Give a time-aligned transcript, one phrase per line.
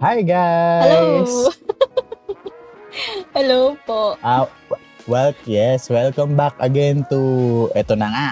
[0.00, 0.24] Hi Hello!
[0.24, 1.32] guys!
[3.36, 4.16] Hello po.
[4.24, 7.20] Ah, w- well, yes, welcome back again to
[7.76, 8.30] eto na nga.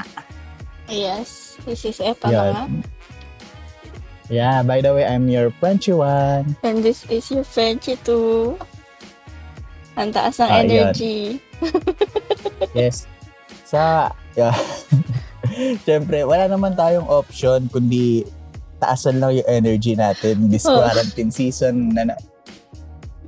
[0.89, 2.64] Yes, this is Eto na nga.
[4.29, 6.57] Yeah, by the way, I'm your Frenchy one.
[6.64, 8.57] And this is your Frenchie too.
[9.96, 11.36] Ang taas ng Ah, energy.
[12.76, 13.04] Yes.
[13.64, 14.57] Sa, yeah.
[15.85, 18.25] Siyempre, wala naman tayong option kundi
[18.79, 20.79] taasan lang yung energy natin this Oh.
[20.79, 22.14] quarantine season na, na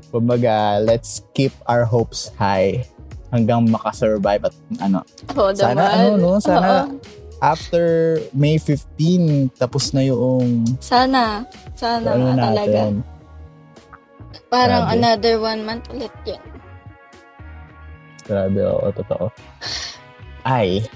[0.09, 2.83] kumbaga, let's keep our hopes high
[3.31, 5.07] hanggang makasurvive at ano.
[5.33, 5.91] Oo Sana naman.
[5.93, 6.99] ano no, sana Oo.
[7.39, 7.85] after
[8.31, 11.47] May 15 tapos na yung Sana.
[11.73, 12.67] Sana ano nga talaga.
[12.67, 12.93] natin.
[14.47, 14.95] Parang Grabe.
[14.97, 16.43] another one month ulit yun.
[18.23, 19.27] Grabe, oo, totoo.
[20.43, 20.87] Ay.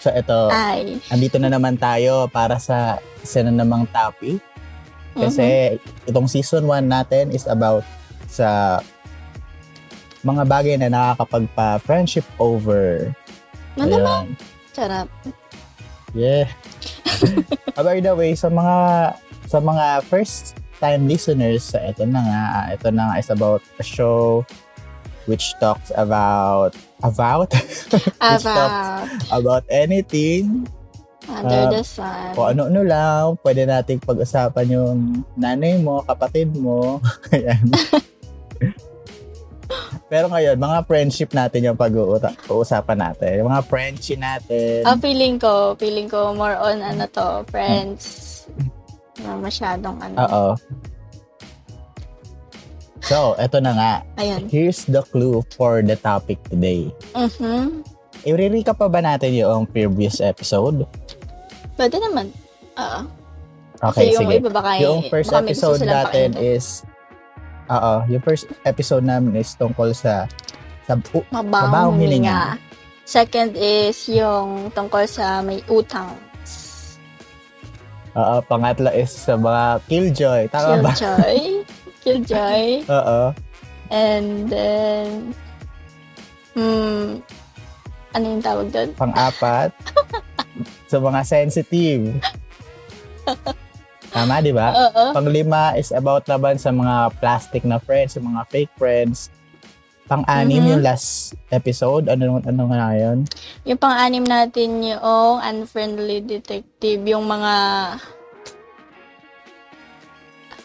[0.00, 0.96] So ito, Ay.
[1.12, 4.40] andito na naman tayo para sa isa na namang topic.
[5.12, 5.76] Kasi
[6.08, 7.84] itong season 1 natin is about
[8.24, 8.80] sa
[10.24, 13.12] mga bagay na nakakapagpa-friendship over.
[13.76, 14.24] Ano naman?
[14.72, 15.08] Sarap.
[16.16, 16.48] Yeah.
[17.76, 18.76] Ah, By the way, sa mga
[19.50, 23.84] sa mga first time listeners, sa ito na nga, ito na nga is about a
[23.84, 24.46] show
[25.26, 30.68] which talks about about Which About about anything
[31.30, 32.34] under um, the sun.
[32.34, 36.98] o ano-ano lang, pwede nating pag-usapan yung nanay mo, kapatid mo.
[37.34, 37.60] Ayan.
[40.10, 43.38] Pero ngayon, mga friendship natin yung pag-uusapan natin.
[43.38, 44.82] Yung mga friendship natin.
[44.82, 48.26] Ah, feeling ko, feeling ko more on ano to, friends.
[49.22, 50.16] Na masyadong ano.
[50.18, 50.46] Oo.
[53.00, 53.92] So, eto na nga.
[54.20, 54.48] Ayun.
[54.52, 56.92] Here's the clue for the topic today.
[57.16, 57.84] Mhm.
[58.28, 60.84] I-recap pa ba natin yung previous episode?
[61.80, 62.28] Pwede naman.
[62.76, 63.00] Oo.
[63.80, 64.44] Okay, yung sige.
[64.44, 66.52] iba baka, Yung first baka episode natin pakinggan.
[66.60, 66.84] is
[67.70, 70.26] Oo, yung first episode namin is tungkol sa
[70.90, 72.58] sa uh, Mabawang hininga.
[73.06, 76.10] Second is yung tungkol sa may utang.
[78.18, 80.42] Oo, pangatlo is sa mga killjoy.
[80.50, 80.90] Tama ba?
[80.90, 81.62] Killjoy.
[82.00, 82.88] Killjoy.
[82.88, 83.20] Oo.
[83.90, 85.34] And then,
[86.54, 87.20] hmm,
[88.12, 88.90] ano yung tawag doon?
[88.94, 89.74] Pang-apat,
[90.86, 92.14] sa mga sensitive.
[94.10, 94.74] Tama, di ba?
[94.74, 95.14] Oo.
[95.14, 99.30] Panglima is about naman sa mga plastic na friends, sa mga fake friends.
[100.10, 100.70] Pang-anim Mhm.
[100.74, 102.10] yung last episode.
[102.10, 103.22] Ano, ano nga yun?
[103.62, 106.98] Yung pang-anim natin yung unfriendly detective.
[107.06, 107.54] Yung mga...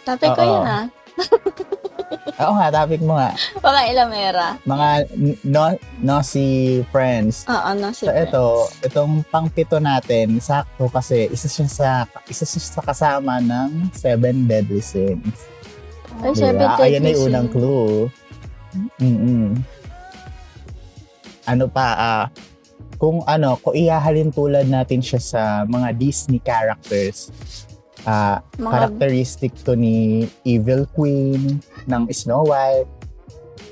[0.02, 0.50] Topic ko Oo.
[0.50, 0.85] yun ah.
[2.36, 3.31] Oo nga, topic mo nga.
[3.58, 4.48] Baka ilamera.
[4.64, 5.72] Mga n- no,
[6.02, 6.48] nosy
[6.90, 7.48] friends.
[7.48, 8.44] Oo, no, si So ito,
[8.84, 11.90] itong pangpito natin, sakto kasi isa siya sa
[12.28, 15.48] isa siya sa kasama ng Seven Deadly Sins.
[16.18, 16.40] Ay, Diba?
[16.52, 18.08] seven Ah, Ayan deadly yung unang clue.
[18.97, 19.52] mm
[21.46, 22.26] Ano pa, ah,
[22.97, 27.30] kung ano, kung ihahalin tulad natin siya sa mga Disney characters,
[28.05, 32.89] ah, Mga, characteristic to ni Evil Queen ng Snow White,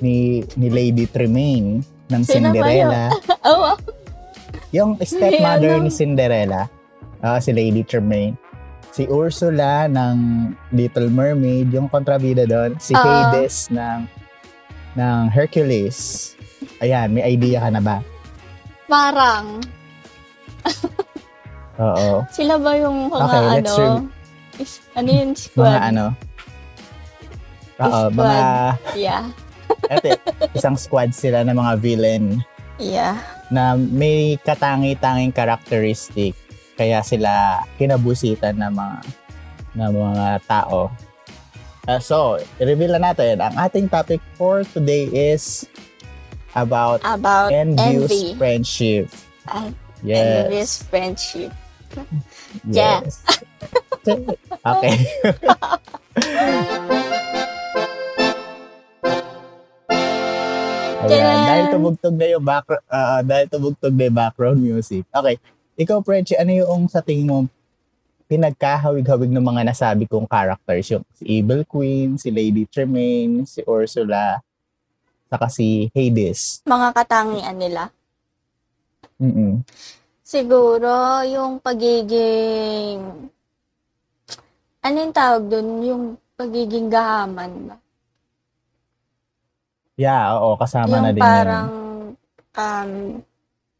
[0.01, 3.09] ni ni Lady Tremaine ng Cinderella.
[3.47, 3.77] oh,
[4.73, 6.67] Yung stepmother ni Cinderella,
[7.21, 8.35] ah, si Lady Tremaine.
[8.93, 10.17] Si Ursula ng
[10.69, 12.77] Little Mermaid, yung kontrabida doon.
[12.77, 13.01] Si Oo.
[13.01, 14.05] Hades ng
[14.93, 16.33] ng Hercules.
[16.77, 17.97] Ayan, may idea ka na ba?
[18.85, 19.57] parang,
[21.81, 22.21] Oo.
[22.29, 24.09] sila ba yung mga Okay, let's ano, rem-
[24.59, 25.69] is, ano yun, squad?
[25.69, 26.05] Mga ano?
[27.81, 28.39] Oo, mga
[28.93, 29.25] Yeah,
[29.93, 30.13] eto,
[30.53, 32.25] isang squad sila ng mga villain
[32.77, 33.17] yeah.
[33.49, 36.37] na may katangi-tanging characteristic
[36.77, 38.97] kaya sila kinabusitan ng mga
[39.73, 40.89] ng mga tao.
[41.83, 43.41] Uh, so, i-reveal na natin.
[43.43, 45.67] Ang ating topic for today is
[46.55, 48.37] about About envious envy.
[48.37, 49.05] friendship.
[49.49, 49.67] Ah,
[50.05, 50.87] envious Yes.
[50.87, 51.51] friendship.
[52.69, 53.23] Yes.
[54.71, 54.95] okay.
[61.03, 65.03] Ayan, dahil tumugtog na yung back, ah, dahil tumugtog na yung background music.
[65.11, 65.35] Okay.
[65.75, 67.45] Ikaw, Frenchie, ano yung sa tingin mo
[68.31, 70.87] pinagkahawig-hawig ng mga nasabi kong characters?
[70.95, 74.39] Yung si Evil Queen, si Lady Tremaine, si Ursula,
[75.27, 76.63] saka si Hades.
[76.63, 77.91] Mga katangian nila.
[79.19, 79.65] Mm-mm.
[80.23, 83.27] Siguro, yung pagiging,
[84.79, 85.67] ano yung tawag dun?
[85.83, 86.03] Yung
[86.39, 87.75] pagiging gahaman ba?
[89.99, 92.55] Yeah, oo, kasama na yung din parang, yun.
[92.55, 92.91] um,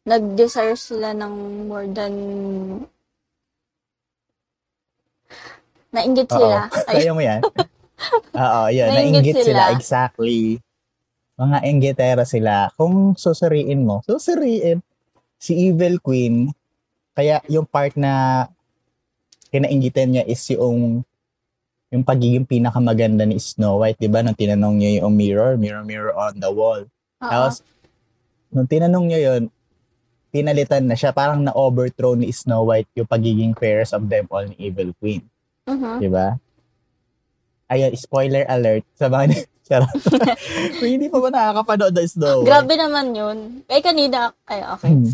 [0.03, 1.33] nag-desire sila ng
[1.71, 2.13] more than
[5.95, 6.67] nainggit sila.
[6.91, 7.39] Ay, Kaya mo yan?
[8.43, 8.89] Oo, yun.
[8.91, 9.45] Nainggit Nainggit sila.
[9.45, 9.63] sila.
[9.77, 10.59] Exactly.
[11.39, 12.67] Mga inggitera sila.
[12.75, 14.83] Kung susuriin mo, susuriin.
[15.43, 16.55] Si Evil Queen,
[17.11, 18.47] kaya yung part na
[19.51, 21.03] kinainggitan niya is yung
[21.91, 24.23] yung pagiging pinakamaganda ni Snow White, di ba?
[24.23, 26.81] Nung tinanong niya yung mirror, mirror, mirror on the wall.
[26.87, 27.29] Oo.
[27.29, 27.61] Tapos,
[28.49, 29.53] nung tinanong niya yun,
[30.33, 31.13] pinalitan na siya.
[31.13, 35.21] Parang na-overthrow ni Snow White yung pagiging fairest of them all ni Evil Queen.
[35.69, 36.01] Mhm.
[36.01, 36.33] Di ba?
[37.69, 39.89] Ayun, spoiler alert sa mga Charot.
[40.77, 42.47] Kung hindi pa ba nakakapanood ng Snow White?
[42.53, 43.37] Grabe naman yun.
[43.65, 44.93] Eh, kanina, ay, okay.
[44.93, 45.09] Hmm.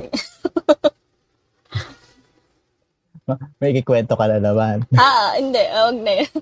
[3.62, 4.84] May kikwento ka na naman.
[5.00, 5.64] ah, hindi.
[5.64, 6.34] Huwag na yun.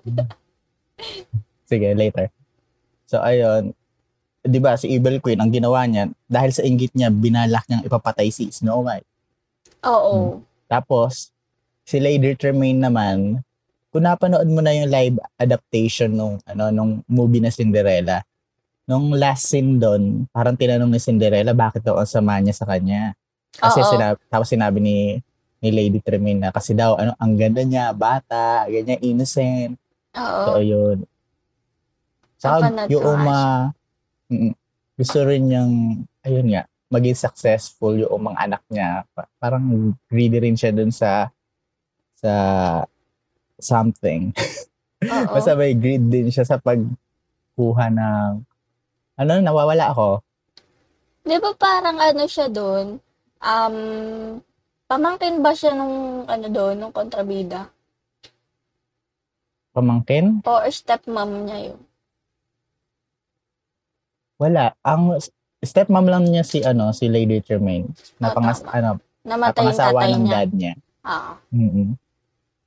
[1.67, 2.31] Sige, later.
[3.05, 3.77] So, ayun.
[4.41, 8.31] Di ba, si Evil Queen, ang ginawa niya, dahil sa inggit niya, binalak niyang ipapatay
[8.31, 9.05] si Snow White.
[9.83, 10.41] Oo.
[10.71, 11.35] Tapos,
[11.83, 13.43] si Lady Tremaine naman,
[13.92, 18.22] kung napanood mo na yung live adaptation nung, ano, nung movie na Cinderella,
[18.88, 23.12] nung last scene doon, parang tinanong ni Cinderella bakit daw ang sama niya sa kanya.
[23.51, 23.89] Kasi Oo.
[23.92, 24.98] sinabi, tapos sinabi ni
[25.57, 29.74] ni Lady Tremaine na kasi daw ano ang ganda niya, bata, ganyan innocent.
[30.13, 30.42] Oo.
[30.45, 30.98] So ayun.
[32.38, 33.38] Saka Napanood yung ko uma
[34.30, 34.54] mm,
[34.98, 35.74] gusto rin niyang
[36.22, 39.04] ayun nga maging successful yung mga anak niya.
[39.12, 39.66] Pa- Parang
[40.07, 41.28] greedy rin siya dun sa
[42.18, 42.31] sa
[43.59, 44.33] something.
[45.33, 48.31] Basta may greed din siya sa pagkuha ng
[49.18, 50.21] ano, nawawala ako.
[51.21, 53.01] Di ba parang ano siya doon?
[53.38, 53.77] Um,
[54.86, 57.68] pamangkin ba siya nung ano doon, nung kontrabida?
[59.74, 60.42] Pamangkin?
[60.44, 61.80] Or stepmom niya yun?
[64.38, 64.74] Wala.
[64.81, 65.18] Ang
[65.60, 67.89] stepmom lang niya si ano, si Lady Tremaine.
[68.18, 68.74] Na Oh, pangas, tama.
[68.74, 69.42] ano, Namatay yung
[69.74, 70.33] napangasawa tatay ng niya.
[70.33, 70.74] dad niya.
[71.03, 71.36] Ah.
[71.50, 71.94] mm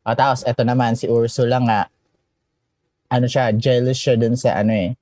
[0.00, 1.80] O tapos, eto naman, si Ursula nga,
[3.10, 4.94] ano siya, jealous siya dun sa ano eh,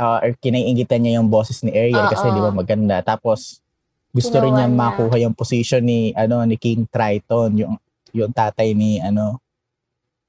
[0.00, 2.34] uh, or kinaiingitan niya yung boses ni Ariel kasi Oo.
[2.34, 2.96] di ba maganda.
[3.04, 3.60] Tapos,
[4.10, 4.78] gusto rin Ginawa niya niya.
[4.82, 7.74] makuha yung position ni, ano, ni King Triton, yung,
[8.10, 9.38] yung tatay ni, ano,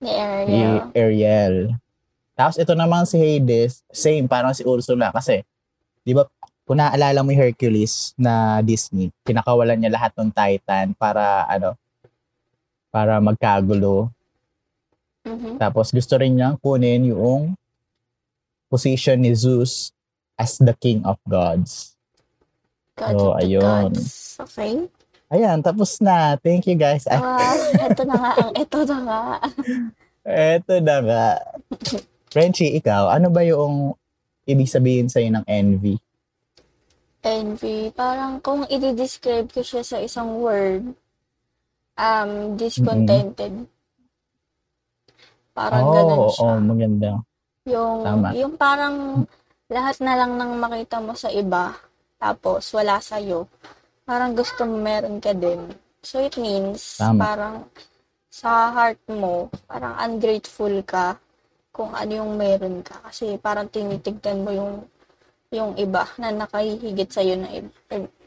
[0.01, 0.13] Ni
[0.45, 0.77] ni Ariel.
[0.93, 1.55] Ariel.
[2.37, 5.41] Tapos, ito naman si Hades, same, parang si Ursula kasi,
[6.05, 6.25] di ba,
[6.65, 11.73] kung naaalala mo yung Hercules na Disney, pinakawalan niya lahat ng Titan para, ano,
[12.91, 14.11] para magkagulo.
[15.23, 15.57] Mhm.
[15.57, 17.55] Tapos gusto rin niyang kunin yung
[18.67, 19.95] position ni Zeus
[20.35, 21.95] as the king of gods.
[22.93, 23.63] God So, of the ayun.
[23.89, 24.35] gods.
[24.37, 24.73] Okay.
[25.27, 26.35] Ayan, tapos na.
[26.35, 27.07] Thank you guys.
[27.07, 29.21] Ah, eto na nga eto na nga.
[30.27, 31.25] eto na nga.
[32.27, 33.95] Frenchie, ikaw, ano ba yung
[34.43, 35.95] ibig sabihin sa'yo ng envy?
[37.21, 37.93] Envy.
[37.93, 40.91] Parang kung i-describe ko siya sa isang word,
[41.97, 43.67] um, discontented.
[45.51, 46.51] Parang ganun Oo, siya.
[46.51, 47.11] oo, maganda.
[47.67, 48.27] Yung, Tama.
[48.33, 48.95] yung parang
[49.71, 51.75] lahat na lang nang makita mo sa iba,
[52.17, 53.47] tapos wala sa'yo,
[54.03, 55.71] parang gusto mo meron ka din.
[56.01, 57.19] So it means, Tama.
[57.21, 57.55] parang
[58.31, 61.19] sa heart mo, parang ungrateful ka
[61.71, 62.97] kung ano yung meron ka.
[63.05, 64.73] Kasi parang tinitignan mo yung
[65.51, 67.71] yung iba na nakahihigit sa'yo na iba.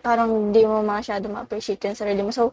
[0.04, 2.28] Parang hindi mo masyado ma-appreciate yung sarili mo.
[2.28, 2.52] So,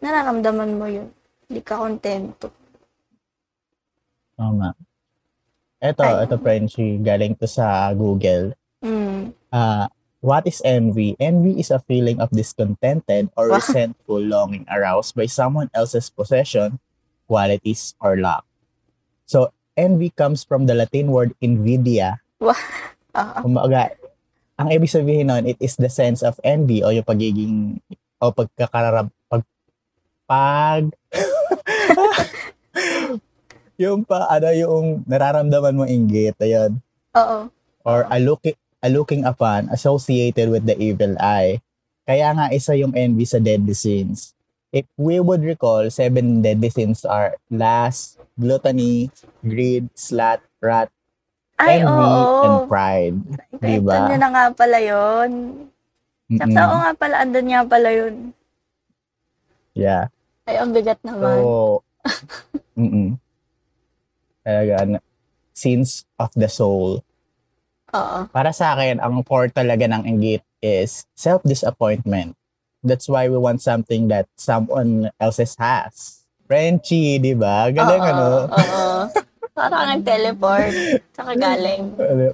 [0.00, 1.08] nararamdaman mo yun.
[1.48, 2.52] Hindi ka kontento.
[4.36, 4.74] Tama.
[5.78, 6.18] Eto, Ayun.
[6.26, 8.54] eto Frenchie, galing to sa Google.
[8.82, 9.30] Mm.
[9.50, 9.86] Uh,
[10.20, 11.14] what is envy?
[11.18, 13.62] Envy is a feeling of discontented or Wow.
[13.62, 16.78] resentful longing aroused by someone else's possession,
[17.26, 18.42] qualities, or luck.
[19.26, 22.18] So, envy comes from the Latin word invidia.
[23.14, 23.94] Ah, Kumbaga,
[24.58, 27.78] ang ibig sabihin nun, it is the sense of envy o yung pagiging,
[28.18, 29.10] o pagkakararab,
[30.28, 30.92] pag,
[33.80, 36.76] yung pa, ano, yung nararamdaman mo inggit, ayun
[37.16, 37.48] oo.
[37.88, 41.64] or a looking, a looking upon associated with the evil eye.
[42.04, 44.36] Kaya nga isa yung envy sa deadly sins.
[44.68, 49.08] If we would recall, seven deadly sins are lust, gluttony,
[49.40, 50.92] greed, sloth, wrath,
[51.56, 52.44] Ay, envy, oo.
[52.44, 53.16] and pride.
[53.58, 53.96] Diba?
[53.96, 55.30] Kwento niyo na nga pala yun.
[56.28, 58.14] Tsaka oo nga pala, andun nga pala yun.
[59.72, 60.12] Yeah.
[60.48, 61.44] Ay, ang bigat naman.
[61.44, 61.84] So,
[62.80, 63.20] mm
[64.40, 64.96] Talaga,
[65.52, 67.04] sins of the soul.
[67.88, 68.28] Oo.
[68.28, 72.36] para sa akin, ang core talaga ng inggit is self-disappointment.
[72.84, 76.24] That's why we want something that someone else's has.
[76.44, 77.68] Frenchie, di ba?
[77.72, 78.28] Galing Oo, ano?
[78.52, 78.92] Oo.
[79.56, 80.72] Parang nag-teleport.
[81.16, 81.96] Saka galing.
[81.96, 82.24] Ano,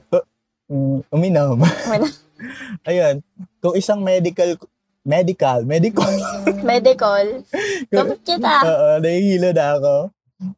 [0.71, 1.59] mm, Uminom.
[1.63, 2.11] Uminom.
[2.91, 3.23] Ayun.
[3.63, 4.59] Kung isang medical,
[5.05, 6.13] medical, medical,
[6.65, 7.45] Medical.
[7.93, 8.55] Kapit kita.
[8.65, 9.95] Oo, nahihilo na ako.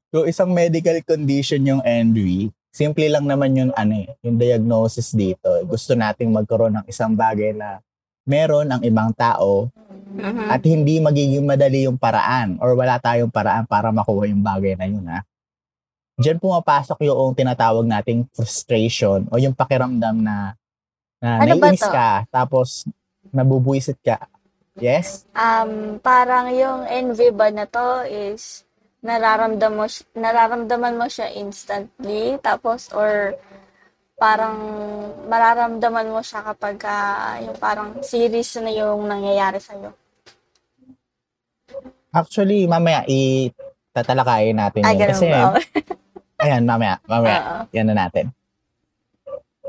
[0.08, 5.50] Kung isang medical condition yung envy, simple lang naman yung ano eh, yung diagnosis dito.
[5.66, 7.82] Gusto nating magkaroon ng isang bagay na
[8.22, 9.68] meron ang ibang tao
[10.06, 10.46] Mhm.
[10.48, 14.86] at hindi magiging madali yung paraan or wala tayong paraan para makuha yung bagay na
[14.86, 15.20] yun ha.
[16.16, 20.56] Diyan pumapasok yung tinatawag nating frustration o yung pakiramdam na
[21.18, 22.86] na Ano naiinis ka tapos
[23.28, 24.24] nabubuisit ka.
[24.76, 25.24] Yes?
[25.32, 28.64] Um, parang yung envy ba na to is
[29.00, 33.32] nararamdaman mo, nararamdaman mo siya instantly tapos or
[34.16, 34.56] parang
[35.28, 39.92] mararamdaman mo siya kapag ah, yung parang series na yung nangyayari sa'yo.
[42.12, 43.52] Actually, mamaya i
[43.92, 45.00] tatalakayin natin Ay, yun.
[45.04, 45.40] ganun Kasi, ba?
[46.44, 47.38] ayan, mamaya, mamaya.
[47.40, 47.56] Oo.
[47.76, 48.32] Yan na natin.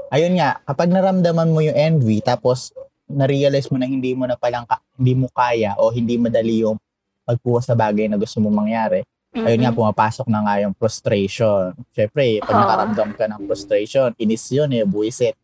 [0.07, 2.71] Ayun nga, kapag naramdaman mo yung envy, tapos
[3.07, 6.75] na-realize mo na hindi mo na palang, ka- hindi mo kaya o hindi madali yung
[7.23, 9.03] pagkuha sa bagay na gusto mo mangyari,
[9.35, 11.75] ayun nga, pumapasok na nga yung frustration.
[11.91, 12.61] Siyempre, pag Oo.
[12.63, 15.35] nakaramdam ka ng frustration, inis yun eh, buwisit.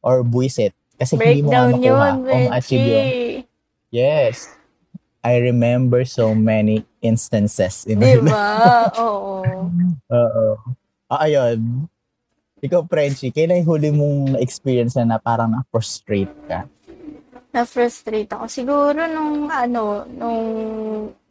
[0.00, 0.72] Or buwisit.
[0.96, 3.44] Kasi hindi mo nga makuha yun, ma-achieve yung Richie.
[3.92, 4.50] Yes.
[5.26, 8.90] I remember so many instances in Di ba?
[8.94, 9.42] Oo.
[10.22, 10.46] Oo.
[11.10, 11.86] Ah, ayun.
[12.62, 16.66] Ikaw, Frenchie, kailan yung huli mong na-experience na, na parang na-frustrate ka?
[17.56, 18.44] Na-frustrate ako.
[18.52, 20.40] Siguro nung ano, nung,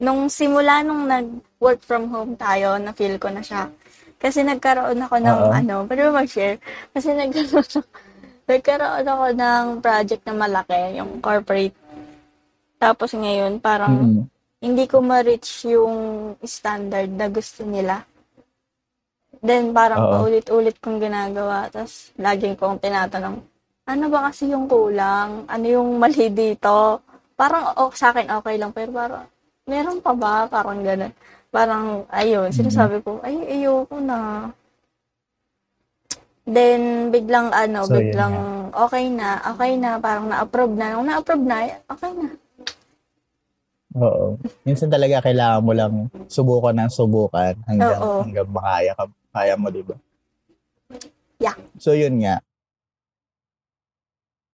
[0.01, 3.70] nung simula nung nag-work from home tayo, na-feel ko na siya.
[4.17, 5.53] Kasi nagkaroon ako ng Oo.
[5.53, 6.58] ano, pwede ba mag-share?
[6.89, 7.86] Kasi nagkaroon,
[8.50, 11.77] nagkaroon ako ng project na malaki, yung corporate.
[12.82, 14.25] Tapos ngayon, parang Mm-mm.
[14.65, 18.01] hindi ko ma-reach yung standard na gusto nila.
[19.46, 20.25] Then, parang Oo.
[20.25, 21.70] paulit-ulit kong ginagawa.
[21.70, 23.46] Tapos, laging kong tinatanong,
[23.86, 25.46] ano ba kasi yung kulang?
[25.46, 27.01] Ano yung mali dito?
[27.38, 29.25] Parang oh, sa akin okay lang, pero parang,
[29.70, 30.50] meron pa ba?
[30.50, 31.13] Parang ganun.
[31.54, 32.58] Parang, ayun, Mhm.
[32.58, 34.51] sinasabi ko, ay, ayoko na.
[36.46, 38.36] Then, biglang, ano, So, biglang,
[38.70, 40.94] okay na, okay na, parang na-approve na.
[40.94, 41.58] Nung na-approve na,
[41.89, 42.27] okay na.
[43.96, 44.36] Oo.
[44.68, 45.94] Minsan talaga kailangan mo lang
[46.27, 48.27] subukan ng subukan hanggang, Oo.
[48.27, 49.96] hanggang makaya ka, kaya mo, di ba?
[51.39, 51.56] Yeah.
[51.80, 52.44] So, yun nga.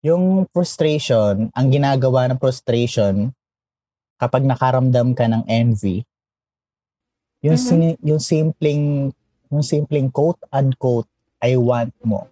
[0.06, 3.34] Yung frustration, ang ginagawa ng frustration,
[4.22, 6.06] kapag nakaramdam ka ng envy,
[7.42, 7.66] yung, Mhm.
[7.66, 9.10] sini- yung simpleng,
[9.50, 11.10] yung simpleng quote unquote,
[11.42, 12.30] I want mo.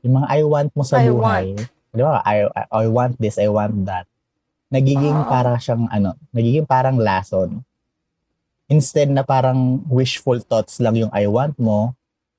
[0.00, 1.46] Yung mga I want mo sa I buhay.
[1.92, 2.24] Di ba?
[2.24, 4.08] I, I, I want this, I want that.
[4.72, 5.28] Nagiging Oo.
[5.28, 7.60] para siyang ano, nagiging parang lason.
[8.64, 11.92] Instead na parang wishful thoughts lang yung I want mo,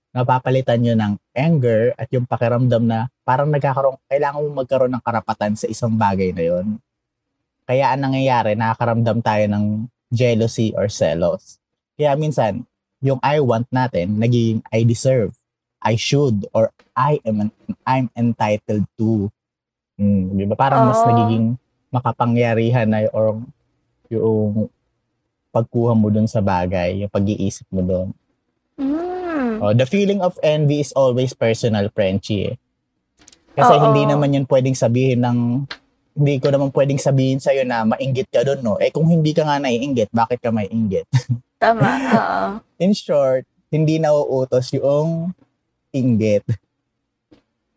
[0.10, 5.56] napapalitan nyo ng anger at yung pakiramdam na parang nagkakaroon, kailangan mo magkaroon ng karapatan
[5.56, 6.68] sa isang bagay na yon.
[7.64, 9.66] Kaya ang nangyayari, nakakaramdam tayo ng
[10.12, 11.56] jealousy or selos.
[11.96, 12.68] Kaya minsan,
[13.00, 15.32] yung I want natin, nagiging I deserve,
[15.82, 17.50] I should, or I am
[17.88, 19.32] I'm entitled to.
[19.98, 20.60] Mm, di ba?
[20.60, 21.56] Parang mas nagiging
[21.90, 23.40] makapangyarihan na or
[24.12, 24.68] yung
[25.52, 28.08] pagkuha mo dun sa bagay, yung pag-iisip mo dun.
[28.76, 29.11] Mm.
[29.62, 32.50] Oh, the feeling of envy is always personal, Frenchie.
[32.50, 32.56] eh.
[33.54, 33.84] Kasi Oo.
[33.86, 35.70] hindi naman yun pwedeng sabihin ng
[36.18, 38.76] hindi ko naman pwedeng sabihin sa'yo na mainggit ka doon, no?
[38.82, 41.06] Eh kung hindi ka nga naiinggit, bakit ka maiinggit?
[41.62, 42.42] Tama, oo.
[42.82, 45.30] In short, hindi nauutos yung
[45.94, 46.42] inggit.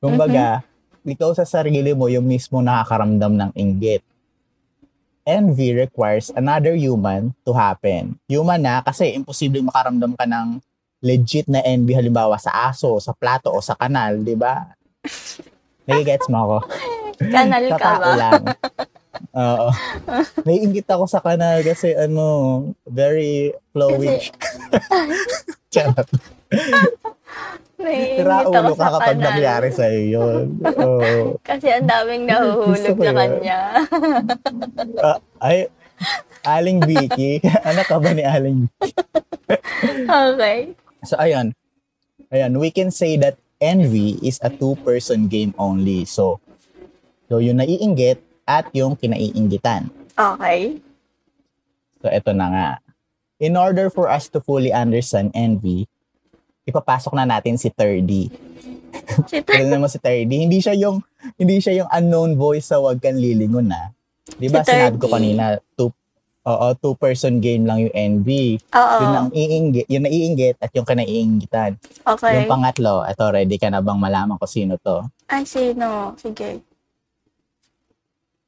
[0.00, 0.64] Kumbaga,
[1.04, 4.00] ikaw sa sarili mo yung mismo nakakaramdam ng inggit.
[5.24, 8.16] Envy requires another human to happen.
[8.24, 10.64] Human na kasi imposible makaramdam ka ng
[11.04, 14.64] legit na envy halimbawa sa aso, sa plato o sa kanal, di ba?
[15.84, 16.56] Nagigets mo ako?
[17.28, 18.12] Kanal Sa ka ba?
[18.16, 18.42] lang.
[19.36, 19.68] Oo.
[20.48, 22.24] Naiingit ako sa kanal kasi ano,
[22.88, 23.52] very.
[23.70, 24.32] Kasi,
[25.74, 26.08] Charot.
[27.76, 29.26] naiingit ako sa ka kapag kanal.
[29.28, 30.44] nangyari sa'yo yun.
[30.64, 31.36] Oo.
[31.44, 33.14] Kasi ang daming nahuhulog sa yan.
[33.14, 33.60] kanya.
[35.04, 35.68] Ah, ay,
[36.44, 37.40] Aling Vicky.
[37.68, 38.68] Anak ka ba ni Aling
[40.32, 40.72] okay.
[41.04, 41.52] So, ayun.
[42.32, 46.04] Ayun, we can say that envy is a two-person game only.
[46.04, 46.40] So,
[47.28, 49.88] so yung naiinggit at yung kinaiinggitan.
[50.12, 50.80] Okay.
[52.00, 52.68] So, eto na nga.
[53.40, 55.88] In order for us to fully understand envy,
[56.64, 58.32] ipapasok na natin si 3D.
[59.28, 60.48] Si Tignan mo si 3D.
[60.48, 61.02] Hindi siya yung
[61.36, 63.90] hindi siya yung unknown voice sa wag kang lilingon na.
[64.38, 65.12] 'Di ba Si sinabi ko 3D.
[65.12, 65.44] kanina,
[65.76, 65.92] two
[66.44, 68.60] Oo, two-person game lang yung envy.
[68.76, 68.96] Oo.
[69.00, 71.80] Yun ang iinggit, yung naiinggit at yung kanaiinggitan.
[72.04, 72.36] Okay.
[72.36, 75.08] Yung pangatlo, eto, ready ka na bang malaman ko sino to?
[75.24, 76.12] Ay, sino?
[76.20, 76.60] Sige.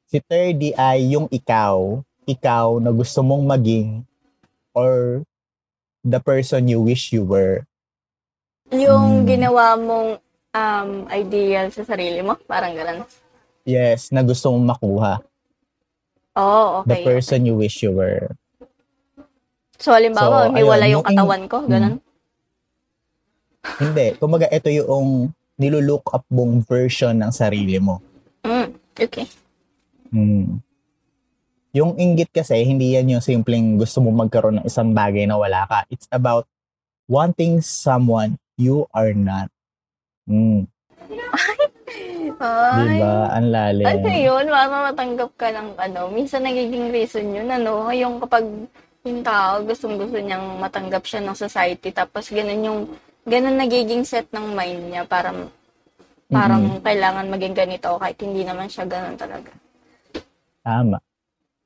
[0.06, 4.04] Si 3D ay yung ikaw, ikaw na gusto mong maging
[4.76, 5.24] or
[6.04, 7.64] the person you wish you were.
[8.68, 9.26] Yung Mm.
[9.26, 10.10] ginawa mong
[10.52, 13.08] um, ideal sa sarili mo, parang ganun.
[13.64, 15.24] Yes, na gusto mong makuha.
[16.84, 17.04] The okay.
[17.08, 18.36] person you wish you were.
[19.80, 21.96] So, halimbawa, So, may wala ayun, yung yung katawan ko, ganun.
[23.80, 24.06] Hindi.
[24.20, 28.04] Kumbaga, ito yung nilulook up mong version ng sarili mo.
[28.44, 29.26] Mm, okay.
[30.12, 30.60] Hmm.
[31.76, 35.64] Yung inggit kasi, hindi yan yung simpleng gusto mo magkaroon ng isang bagay na wala
[35.68, 35.84] ka.
[35.92, 36.48] It's about
[37.08, 39.52] wanting someone you are not.
[40.24, 40.68] Hmm.
[41.36, 41.68] Ay,
[42.36, 43.16] Diba?
[43.32, 43.86] Ang lalim.
[43.88, 44.44] Ano yun?
[44.52, 46.00] Para matanggap ka ng ano.
[46.12, 47.88] Minsan nagiging reason yun, ano.
[47.92, 48.44] Yung kapag
[49.06, 52.80] yung tao, gustong gusto niyang matanggap siya ng society, tapos ganun yung,
[53.22, 55.30] ganun nagiging set ng mind niya para
[56.26, 59.54] parang kailangan maging ganito kahit hindi naman siya ganun talaga.
[60.66, 60.98] Tama.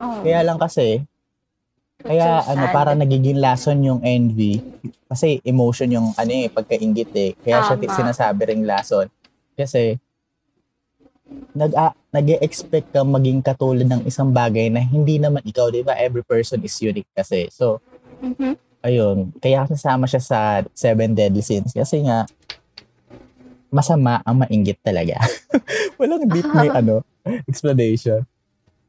[0.00, 1.00] Oh, Kaya lang kasi,
[2.00, 4.60] kaya so ano, para nagiging lason yung envy.
[5.08, 7.32] Kasi emotion yung ano eh, pagkaingit eh.
[7.40, 7.96] Kaya siya Tama.
[8.04, 9.08] sinasabi ring lason.
[9.56, 9.96] Kasi,
[11.54, 11.72] nag
[12.10, 15.94] nag-expect ka maging katulad ng isang bagay na hindi naman ikaw, di ba?
[15.94, 17.46] Every person is unique kasi.
[17.50, 17.78] So,
[18.18, 18.58] Mhm.
[18.82, 20.38] ayun, kaya nasama siya sa
[20.74, 22.26] Seven Deadly Sins kasi nga
[23.70, 25.14] masama ang mainggit talaga.
[26.00, 27.06] Walang deep may ano,
[27.46, 28.26] explanation.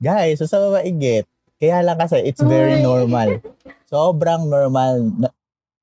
[0.02, 1.30] Guys, so sa mainggit,
[1.62, 2.84] kaya lang kasi it's very Uy.
[2.84, 3.38] normal.
[3.86, 5.30] Sobrang normal na,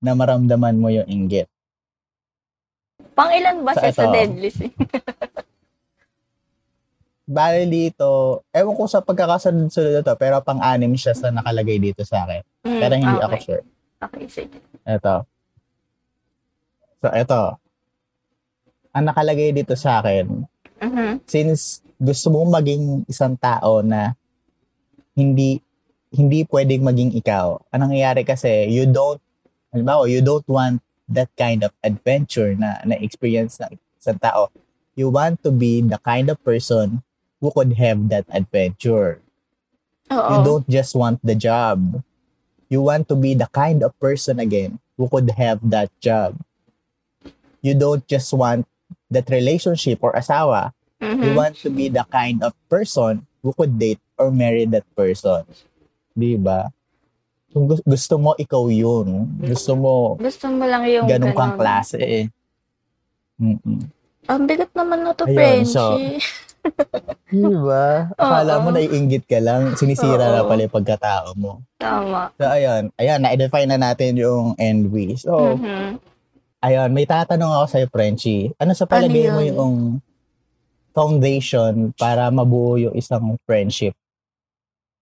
[0.03, 1.47] na maramdaman mo yung inggit.
[3.15, 4.13] Pang ilan ba So, siya sa ito.
[4.13, 4.63] deadlist?
[7.29, 12.41] Bale dito, ewan ko sa pagkakasunod-sunod to, pero pang-anim siya sa nakalagay dito sa akin.
[12.65, 13.27] Mm, Pero hindi okay.
[13.29, 13.65] ako sure.
[14.01, 14.57] Okay, sige.
[14.89, 15.15] Ito.
[17.05, 17.43] So, ito.
[18.97, 20.49] Ang nakalagay dito sa akin,
[20.81, 21.29] Mhm.
[21.29, 24.17] since gusto mo maging isang tao na
[25.13, 25.61] hindi
[26.09, 27.61] hindi pwedeng maging ikaw.
[27.69, 29.21] Anong nangyayari kasi, you don't,
[29.69, 34.49] halimbawa, you don't want that kind of adventure na na-experience ng isang tao.
[34.97, 37.05] You want to be the kind of person
[37.39, 39.23] who could have that adventure.
[40.09, 40.31] Oo.
[40.31, 42.03] You don't just want the job.
[42.69, 46.37] You want to be the kind of person again who could have that job.
[47.61, 48.67] You don't just want
[49.09, 50.73] that relationship or asawa.
[50.99, 51.23] Mhm.
[51.23, 55.47] You want to be the kind of person who could date or marry that person.
[56.13, 56.69] Di ba?
[57.49, 59.39] Kung gus- gusto mo, ikaw yun.
[59.41, 61.59] Gusto mo, Gusto mo lang yung ganun kang ganun.
[61.59, 62.27] klase eh.
[63.39, 63.81] Mm-mm.
[64.29, 65.73] Ang bigat naman na to, Ayun, Frenchie.
[65.73, 65.97] so-
[67.29, 68.09] Di ba?
[68.17, 70.49] Akala mo naiinggit ka lang, sinisira na Oo.
[70.49, 71.61] pala yung pagkatao mo.
[71.77, 72.33] Tama.
[72.41, 72.89] So, ayun.
[72.97, 75.17] Ayan, na-define na natin yung envy.
[75.21, 76.01] So, Mhm.
[76.65, 78.53] ayun, may tatanong ako sa'yo, Frenchie.
[78.57, 79.55] Ano sa palagay Ano mo yun?
[79.55, 79.77] yung
[80.97, 83.95] foundation para mabuo yung isang friendship?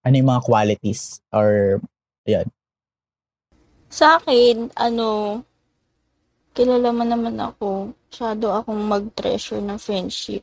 [0.05, 1.23] Ano yung mga qualities?
[1.33, 1.81] Or,
[3.87, 5.41] Sa akin, ano,
[6.53, 10.43] kilala mo naman ako, masyado akong mag-treasure ng friendship.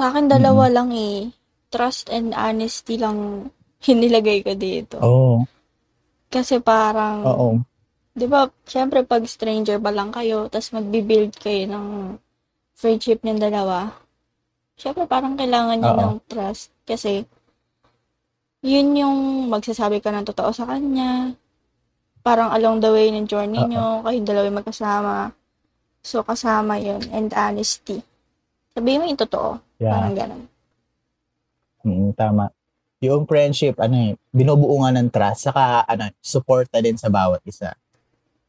[0.00, 1.28] Sa akin, dalawa lang eh.
[1.68, 3.52] Trust and honesty lang
[3.84, 4.96] hinilagay ko dito.
[5.04, 5.44] oh,
[6.32, 7.60] Kasi parang, oo.
[8.16, 12.16] di ba, syempre pag stranger pa lang kayo, tapos magbibuild kayo ng
[12.72, 13.92] friendship ng dalawa,
[14.80, 16.00] syempre parang kailangan niyo Oo.
[16.00, 16.72] ng trust.
[16.88, 17.28] Kasi,
[18.64, 21.36] yun yung magsasabi ka ng totoo sa kanya.
[22.24, 23.68] Parang along the way ng journey Oo.
[23.68, 25.16] nyo, kayong dalawa yung magkasama.
[26.00, 27.04] So, kasama yun.
[27.12, 28.00] And honesty.
[28.70, 29.58] Sabihin mo yung totoo.
[29.76, 29.92] Yeah.
[29.92, 30.42] Parang ganun.
[31.82, 32.44] Mm, tama.
[33.00, 37.72] Yung friendship, ano eh, binubuo nga ng trust, saka ano, suporta din sa bawat isa.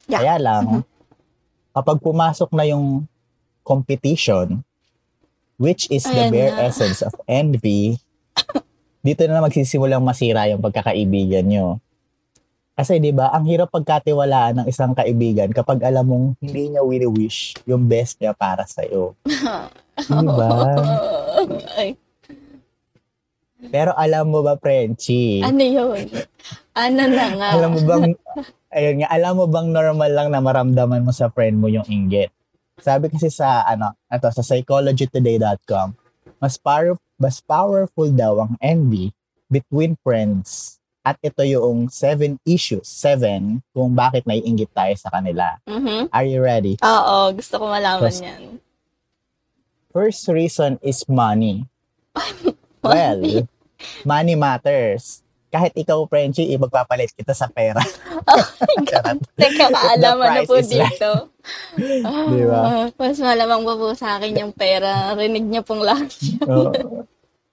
[0.06, 0.20] Yeah.
[0.20, 0.82] Kaya lang, Mhm.
[1.72, 3.08] kapag pumasok na yung
[3.64, 4.60] competition,
[5.56, 6.68] which is the Ayan bare na.
[6.68, 7.96] essence of envy,
[9.06, 11.80] dito na magsisimulang masira yung pagkakaibigan nyo.
[12.72, 17.60] Kasi 'di ba, ang hirap pagkatiwalaan ng isang kaibigan kapag alam mong hindi niya wini-wish
[17.68, 19.14] yung best niya para sa iyo.
[20.08, 20.50] 'Di ba?
[23.70, 25.46] Pero alam mo ba, Frenchie?
[25.46, 26.10] ano yun?
[26.74, 27.50] Ano na nga?
[27.54, 28.06] alam mo bang
[28.74, 32.34] ayun nga, alam mo bang normal lang na maramdaman mo sa friend mo yung inggit?
[32.82, 35.94] Sabi kasi sa ano, ato sa psychologytoday.com,
[36.42, 39.14] mas power, mas powerful daw ang envy
[39.54, 40.81] between friends.
[41.02, 45.58] At ito yung seven issues, seven, kung bakit naiinggit tayo sa kanila.
[45.66, 46.14] Mhm.
[46.14, 46.78] Are you ready?
[46.78, 48.62] Oo, gusto ko malaman First- yan.
[49.92, 51.66] First reason is money.
[52.82, 53.46] Well,
[54.02, 55.22] money matters.
[55.54, 57.78] Kahit ikaw, Frenchie, ipagpapalit kita sa pera.
[58.90, 59.22] Charot.
[59.38, 60.90] Teka, kaalaman na po is right.
[60.98, 61.30] dito.
[62.34, 62.62] Di ba?
[62.64, 65.14] Ah, mas malamang pa po sa akin yung pera.
[65.14, 66.10] Rinig niya pong lahat.
[66.48, 66.72] Oo.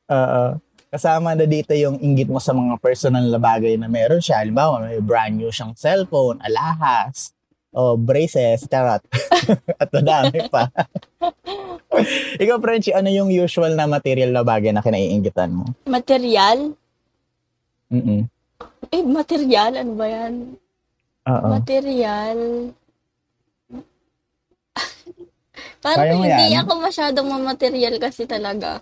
[0.08, 0.44] Oo.
[0.88, 4.40] Kasama na dito yung inggit mo sa mga personal na bagay na meron siya.
[4.40, 7.36] Halimbawa, may brand new siyang cellphone, alahas.
[7.76, 9.04] oh, braces, charot.
[9.82, 10.72] At madami pa.
[12.42, 15.68] Ikaw, Frenchie, ano yung usual na material na bagay na kinaiingitan mo?
[15.84, 16.72] Material?
[17.92, 18.24] Mm-mm.
[18.88, 19.84] Eh, material?
[19.84, 20.56] Ano ba yan?
[21.28, 21.46] Oo.
[21.52, 22.38] Material.
[25.84, 26.64] Parang Kaya hindi yan?
[26.64, 28.80] ako masyadong mamaterial kasi talaga.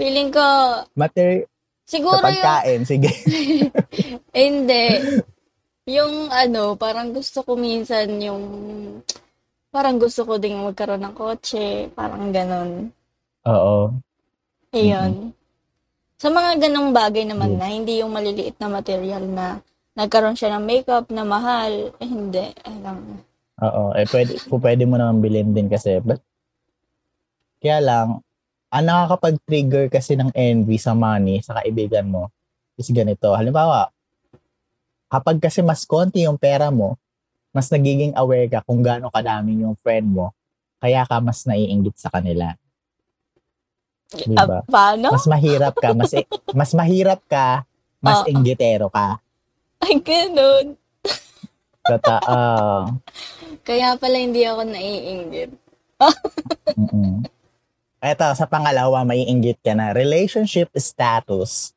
[0.00, 0.46] Feeling ko,
[0.96, 1.44] Mater-
[1.84, 3.10] siguro sa yung, pagkain, sige.
[4.32, 4.84] hindi.
[5.84, 8.42] Yung ano, parang gusto ko minsan yung,
[9.68, 12.88] parang gusto ko ding magkaroon ng kotse, parang ganon.
[13.44, 13.92] Oo.
[14.72, 15.36] Ayun.
[16.16, 17.60] Sa mga ganong bagay naman Yeah.
[17.60, 19.46] na, hindi yung maliliit na material na
[19.92, 22.56] nagkaroon siya ng makeup na mahal, eh, hindi.
[22.64, 23.20] Alam.
[23.60, 23.92] Oo.
[23.92, 26.00] Eh, pwede, pwede mo naman bilhin din kasi.
[26.00, 26.24] But,
[27.60, 28.24] kaya lang,
[28.70, 32.30] ang nakakapag-trigger kasi ng envy sa money, sa kaibigan mo,
[32.78, 33.34] is ganito.
[33.34, 33.90] Halimbawa,
[35.10, 36.94] kapag kasi mas konti yung pera mo,
[37.50, 40.30] mas nagiging aware ka kung gaano kadami yung friend mo,
[40.78, 42.54] kaya ka mas naiinggit sa kanila.
[44.14, 44.58] Di Ah, ba?
[44.70, 45.10] paano?
[45.10, 46.14] Mas mahirap ka, mas
[46.58, 47.66] mas mahirap ka,
[47.98, 48.30] mas Oo.
[48.30, 49.18] inggitero ka.
[49.82, 50.78] Ay, ganun.
[51.82, 52.38] Totoo.
[53.66, 55.50] Kaya pala hindi ako naiinggit.
[56.78, 57.26] Mm-mm.
[58.00, 59.92] Eto, sa pangalawa, may inggit ka na.
[59.92, 61.76] Relationship status.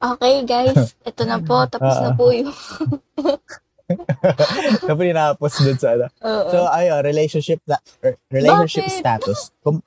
[0.00, 0.96] Okay, guys.
[1.08, 1.68] Ito na po.
[1.68, 2.48] Tapos na po yung...
[4.88, 6.06] Tapos tinapos dun sa ano.
[6.24, 6.48] Oo.
[6.48, 7.60] So, ayun, relationship,
[8.00, 9.00] er, relationship Bakit?
[9.04, 9.38] status.
[9.60, 9.84] Kung,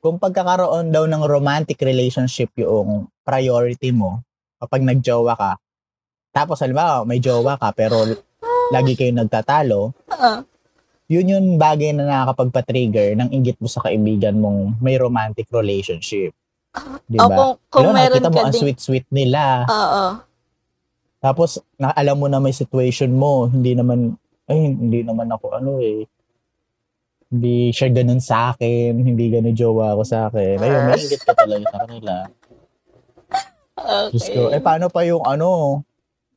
[0.00, 4.24] kung pagkakaroon daw ng romantic relationship yung priority mo,
[4.56, 5.52] kapag nagjowa ka,
[6.32, 8.00] tapos halimbawa, may jowa ka, pero
[8.72, 10.32] lagi kayo nagtatalo, Oo.
[11.06, 16.34] Yun yung bagay na nakakapagpa-trigger ng inggit mo sa kaibigan mong may romantic relationship.
[17.06, 17.30] Di ba?
[17.30, 19.64] kung, kung Diba, meron nakita mo ang sweet-sweet nila.
[19.70, 20.04] Oo.
[21.22, 24.18] Tapos, na, alam mo na may situation mo, hindi naman,
[24.50, 26.04] ay, hindi naman ako ano eh.
[27.26, 30.62] Hindi siya ganun sa akin, hindi ganun jowa ko sa akin.
[30.62, 32.12] Ayun, may inggit ka talaga sa kanila.
[34.10, 34.62] Diyos ko, eh Okay.
[34.62, 35.82] paano pa yung ano,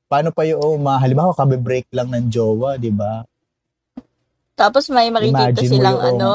[0.09, 3.21] paano pa yung, ma, halimbawa, kabe-break lang ng jowa, di ba?
[4.59, 6.31] Tapos may makikita Imagine silang yung- ano.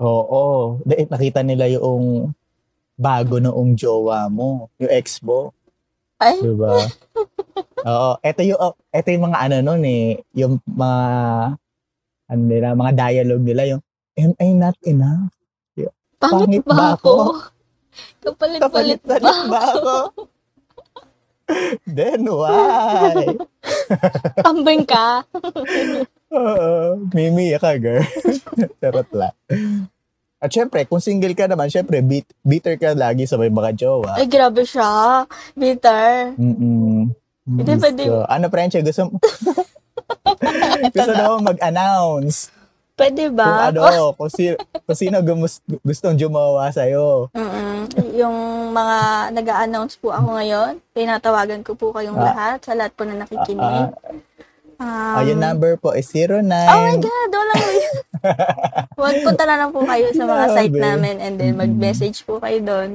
[0.00, 0.42] Oo.
[0.88, 2.32] Dahil nakita nila yung
[2.96, 5.52] bago noong jowa mo, yung ex mo.
[6.16, 6.88] Ay, Di ba?
[7.92, 8.10] Oo.
[8.24, 11.02] Ito yung, oh, ito yung mga ano nun eh, yung mga,
[12.32, 13.82] ano nila, mga dialogue nila, yung,
[14.16, 15.28] am I not enough?
[16.22, 17.14] pangit pangit ba ako?
[18.22, 19.18] Kapalit-palit ba
[19.50, 19.94] ba ako?
[21.98, 23.34] Then why?
[24.48, 25.26] Ambing ka?
[26.32, 26.96] Oo.
[27.12, 28.02] Mimi ka, girl.
[28.80, 29.34] Charot lang.
[30.36, 34.18] At syempre, kung single ka naman, syempre, beat, bitter ka lagi sa may mga jowa.
[34.18, 35.22] Ay, grabe siya.
[35.54, 36.34] Bitter.
[36.34, 37.12] Mm-mm.
[37.42, 38.26] Hindi Diyos pwede-.
[38.26, 38.74] Ano, French?
[38.76, 39.22] Gusto mo?
[40.94, 42.50] gusto daw mag-announce.
[42.92, 43.70] Pwede Kung ba?
[43.70, 43.82] ano,
[44.18, 44.52] kung, si,
[44.84, 47.30] kung sino gumus, gustong jumawa sa'yo.
[47.32, 47.86] Mm-mm.
[48.14, 48.36] Yung
[48.70, 48.98] mga
[49.32, 52.24] nag-a-announce po ako ngayon, tinatawagan ko po kayong Ah.
[52.30, 53.62] lahat, sa lahat po na nakikinig.
[53.62, 53.90] Ah,
[54.82, 56.42] Um, ah, yung number po is 09.
[56.42, 57.62] Oh my God, walang
[58.98, 62.90] Magpunta na lang po kayo sa mga site namin and then mag-message po kayo doon.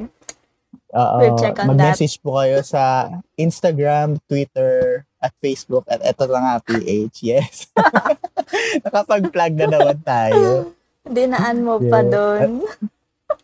[0.91, 1.17] Oo.
[1.19, 3.08] We'll check on Mag-message po kayo sa
[3.39, 5.88] Instagram, Twitter, at Facebook.
[5.88, 7.17] At eto na nga, PH.
[7.23, 7.71] Yes.
[8.84, 10.76] Nakapag-plug na naman tayo.
[11.08, 12.12] Dinaan mo pa Yeah.
[12.12, 12.50] doon.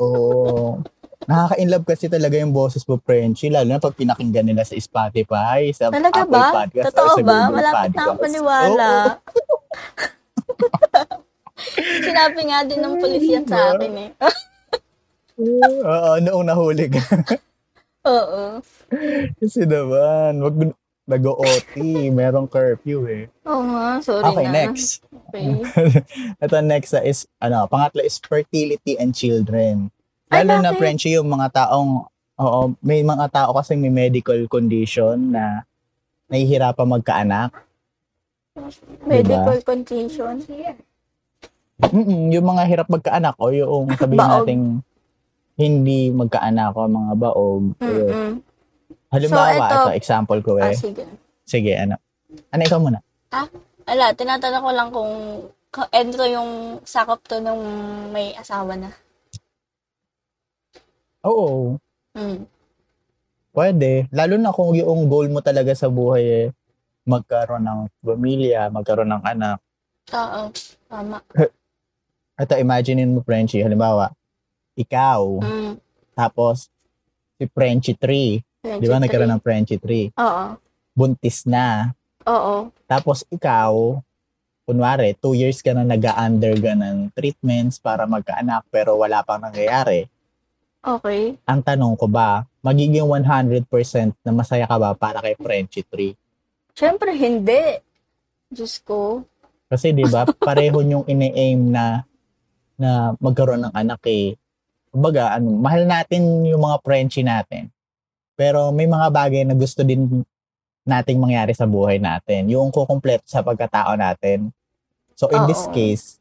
[0.04, 0.84] Oo.
[1.26, 3.50] Nakaka-inlove kasi talaga yung boses mo, Frenchie.
[3.50, 6.48] Lalo na pag pinakinggan nila sa Spotify, sa Talaga Apple ba?
[6.64, 7.24] Podcast, or Totoo sa ba?
[7.24, 8.04] Google Malapit na Podcast.
[8.04, 8.88] akong paniwala.
[8.90, 9.10] Oo.
[12.04, 13.54] Sinabi nga din ng polis yan Diba?
[13.56, 14.10] sa akin eh.
[15.84, 17.02] Oo, noong nahuli ka.
[18.14, 18.60] Oo.
[19.40, 20.56] Kasi naman, wag
[21.04, 21.76] nag-OT,
[22.12, 23.24] merong curfew eh.
[23.44, 24.54] Oo nga, sorry Okay, na.
[24.56, 25.04] next.
[25.32, 25.48] Okay.
[26.44, 29.92] Ito next ah, is, ano, pangatlo is fertility and children.
[30.34, 30.74] Ay, Lalo na?
[30.74, 35.62] Frenchie, yung mga taong, oo, may mga tao kasi may medical condition na
[36.28, 37.52] nahihirapan magkaanak.
[39.04, 40.42] Medical condition.
[41.84, 44.64] Mm-mm, yung mga hirap magkaanak o yung sabihin nating
[45.54, 47.64] hindi magkaanak o mga baog.
[47.78, 48.42] Mm-mm.
[49.10, 50.78] Halimbawa, So, ito- ito, example ko Ah, eh.
[50.78, 51.06] sige.
[51.46, 52.02] Sige, ano.
[52.50, 52.98] Ano, ikaw muna.
[53.84, 55.12] Ala, tinatanong ko lang kung
[55.70, 56.50] kung ito yung
[56.82, 57.62] sakop to nung
[58.10, 58.90] may asawa na.
[61.24, 61.80] Oo,
[62.14, 62.44] Mm.
[63.56, 64.12] pwede.
[64.12, 66.48] Lalo na kung yung goal mo talaga sa buhay eh,
[67.08, 69.58] magkaroon ng pamilya, magkaroon ng anak.
[70.12, 70.52] Oo,
[70.86, 71.18] tama.
[72.44, 74.12] Ito, imaginein mo, Frenchie, halimbawa,
[74.76, 75.80] ikaw, Mm.
[76.12, 76.68] tapos
[77.40, 80.60] si Frenchie 3, di ba nagkaroon ng Frenchie 3, Oo.
[80.92, 82.72] buntis na, Oo.
[82.84, 84.00] Tapos ikaw,
[84.64, 90.08] kunwari, two years ka na nag-undergo ng treatments para magkaanak pero wala pang nangyayari.
[90.84, 91.40] Okay.
[91.48, 93.64] Ang tanong ko ba, magiging 100%
[94.20, 96.12] na masaya ka ba para kay Frenchie 3?
[96.76, 97.80] Siyempre, hindi.
[98.52, 99.24] Diyos ko.
[99.72, 102.04] Kasi 'di ba, pareho yung ine-aim na
[102.78, 104.36] na magkaroon ng anak eh.
[104.94, 107.74] Kumbaga, ano, mahal natin yung mga Frenchie natin.
[108.38, 110.22] Pero may mga bagay na gusto din
[110.84, 112.52] nating mangyari sa buhay natin.
[112.52, 114.52] Yung kukumpleto sa pagkatao natin.
[115.16, 115.74] So in this Oo.
[115.74, 116.20] case,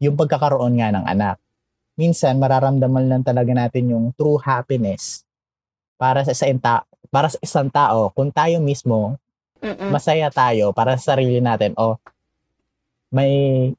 [0.00, 1.36] yung pagkakaroon nga ng anak.
[1.96, 5.24] Minsan mararamdaman lang talaga natin yung true happiness
[5.96, 9.16] para sa isang ta- para sa isang tao kung tayo mismo
[9.64, 9.88] Mm-mm.
[9.88, 11.96] masaya tayo para sa sarili natin o
[13.08, 13.32] may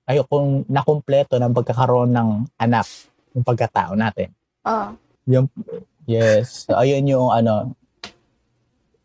[0.10, 2.90] ayo kung nakumpleto ng pagkakaroon ng anak
[3.38, 4.34] yung pagkatao natin.
[4.66, 4.98] Ah.
[6.08, 6.66] Yes.
[6.66, 7.78] So, ayun yung ano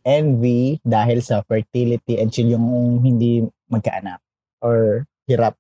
[0.03, 4.19] envy dahil sa fertility and chill yung hindi magkaanak
[4.59, 5.55] or hirap.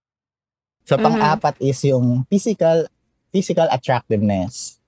[0.82, 1.04] So Mhm.
[1.04, 2.86] pang-apat is yung physical
[3.32, 4.78] physical attractiveness.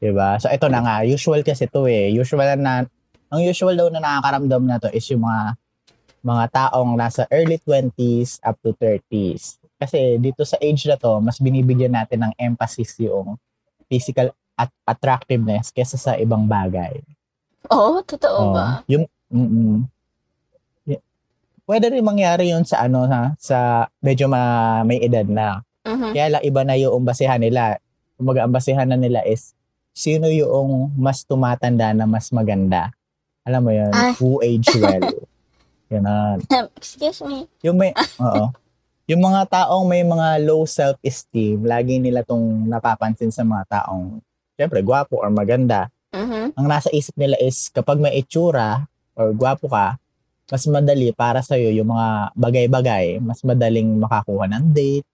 [0.00, 0.40] 'Di ba?
[0.40, 2.10] So ito na nga, usual kasi to eh.
[2.10, 2.88] Usual na
[3.32, 5.54] ang usual daw na nakakaramdam na to is yung mga
[6.22, 9.60] mga taong nasa early 20s up to 30s.
[9.76, 13.34] Kasi dito sa age na to, mas binibigyan natin ng emphasis yung
[13.90, 17.02] physical at attractiveness kesa sa ibang bagay.
[17.72, 18.54] Oo, totoo Oo.
[18.54, 18.86] ba?
[18.86, 19.90] Yung mm
[21.62, 25.62] Pwede rin mangyari yun sa ano ha, sa medyo ma, may edad na.
[25.82, 26.10] Mhm.
[26.14, 27.78] Kaya lang iba na yung basihan nila.
[28.14, 29.54] Kumaga ang basihan na nila is
[29.92, 32.94] sino yung mas tumatanda na mas maganda.
[33.42, 34.14] Alam mo yun, Ay.
[34.22, 35.02] who age well.
[35.92, 36.38] Ganun.
[36.78, 37.44] Excuse me.
[37.66, 37.90] Yung may,
[38.22, 38.54] oo.
[39.10, 44.22] Yung mga taong may mga low self-esteem, lagi nila tong napapansin sa mga taong,
[44.56, 45.90] syempre, gwapo or maganda.
[46.14, 46.54] Mhm.
[46.56, 48.86] Ang nasa isip nila is, kapag may itsura
[49.18, 49.98] or gwapo ka,
[50.48, 55.08] mas madali para sa'yo yung mga bagay-bagay, mas madaling makakuha ng date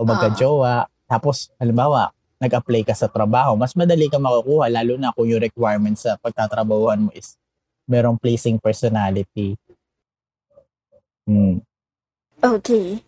[0.00, 0.88] o magka-jowa.
[1.04, 2.08] Tapos, halimbawa,
[2.40, 7.04] nag-apply ka sa trabaho, mas madali ka makukuha, lalo na kung yung requirements sa pagtatrabahuan
[7.04, 7.36] mo is
[7.84, 9.60] merong pleasing personality.
[11.28, 11.60] Hmm.
[12.40, 13.04] Okay.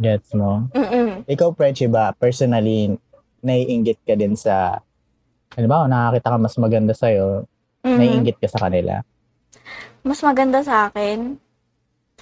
[0.00, 0.72] Gets mo?
[0.72, 1.28] Mm-mm.
[1.28, 2.96] Ikaw, Frenchie, ba, personally,
[3.44, 4.80] naiinggit ka din sa,
[5.52, 7.44] ba, nakakita ka mas maganda sa'yo,
[7.84, 7.98] Mhm.
[8.00, 9.04] naiinggit ka sa kanila.
[10.00, 11.36] Mas maganda sa akin.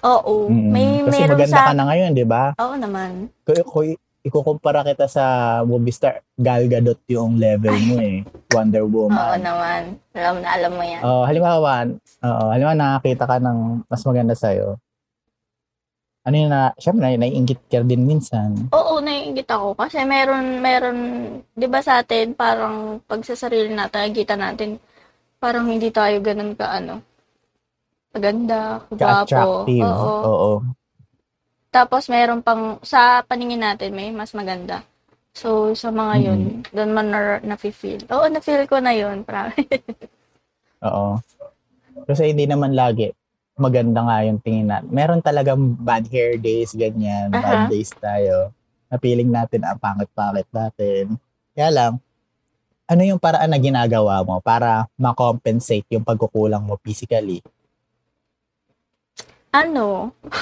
[0.04, 0.48] Oo.
[0.48, 0.70] Mm-mm.
[0.72, 1.66] May Kasi meron maganda sa...
[1.68, 2.44] ka na ngayon, di ba?
[2.56, 3.10] Oo naman.
[3.44, 3.86] Kung, kung
[4.20, 5.24] ikukumpara kita sa
[5.64, 8.20] movie star, Gal Gadot yung level mo eh.
[8.52, 9.40] Wonder Oo Woman.
[9.40, 9.82] naman.
[10.12, 11.00] Alam na alam mo yan.
[11.00, 11.88] Oh, halimbawa,
[12.20, 13.58] oo, halimbawa nakakita ka ng
[13.88, 14.76] mas maganda sa'yo.
[16.20, 18.68] Ano yun na, syempre, naiinggit ka din minsan.
[18.76, 19.72] Oo, naiingit ako.
[19.72, 20.98] Kasi meron, meron,
[21.56, 24.76] di ba sa atin, parang pag sa sarili natin, nakikita natin,
[25.40, 27.00] parang hindi tayo ganun ka, ano,
[28.10, 28.98] maganda, gwapo.
[28.98, 29.86] Ka-attractive.
[29.86, 30.16] Oo.
[30.26, 30.52] Oo.
[31.70, 34.82] Tapos meron pang, sa paningin natin, may mas maganda.
[35.30, 38.02] So, sa mga yun, doon man na, na-feel.
[38.10, 39.22] Oo, na-feel ko na yun.
[39.22, 39.70] Promise.
[40.90, 41.22] Oo.
[42.10, 43.14] Kasi hindi naman lagi
[43.60, 44.88] maganda nga yung tingin natin.
[44.88, 47.28] Meron talagang bad hair days, ganyan.
[47.30, 47.44] Aha.
[47.44, 48.50] Bad days tayo.
[48.88, 51.20] Na feeling natin ang pangit-pangit natin.
[51.52, 51.92] Kaya lang,
[52.90, 57.44] ano yung paraan na ginagawa mo para ma-compensate yung pagkukulang mo physically?
[59.52, 60.14] Ano?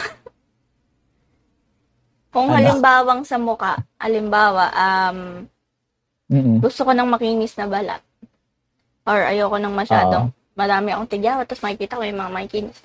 [2.29, 2.57] Kung Ano?
[2.61, 5.49] halimbawang sa muka, halimbawa, um,
[6.29, 6.61] Mm-mm.
[6.61, 8.05] gusto ko ng makinis na balat.
[9.09, 12.79] Or ayoko ng masyadong, marami akong tigyawa, tapos makikita ko yung mga makikinis.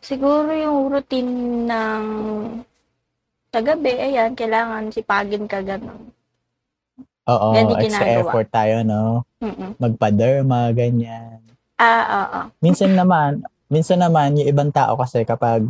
[0.00, 1.32] Siguro yung routine
[1.68, 2.04] ng
[3.52, 6.10] sa gabi, ayan, kailangan sipagin ka ganun.
[7.24, 8.20] Oo, Yan yung extra ginagawa.
[8.32, 9.02] effort tayo, no?
[9.38, 9.76] Mm-mm.
[9.78, 11.38] Magpa-derma, ganyan.
[11.76, 12.40] Ah, oo.
[12.58, 13.44] Minsan naman,
[13.74, 15.66] minsan naman, yung ibang tao kasi kapag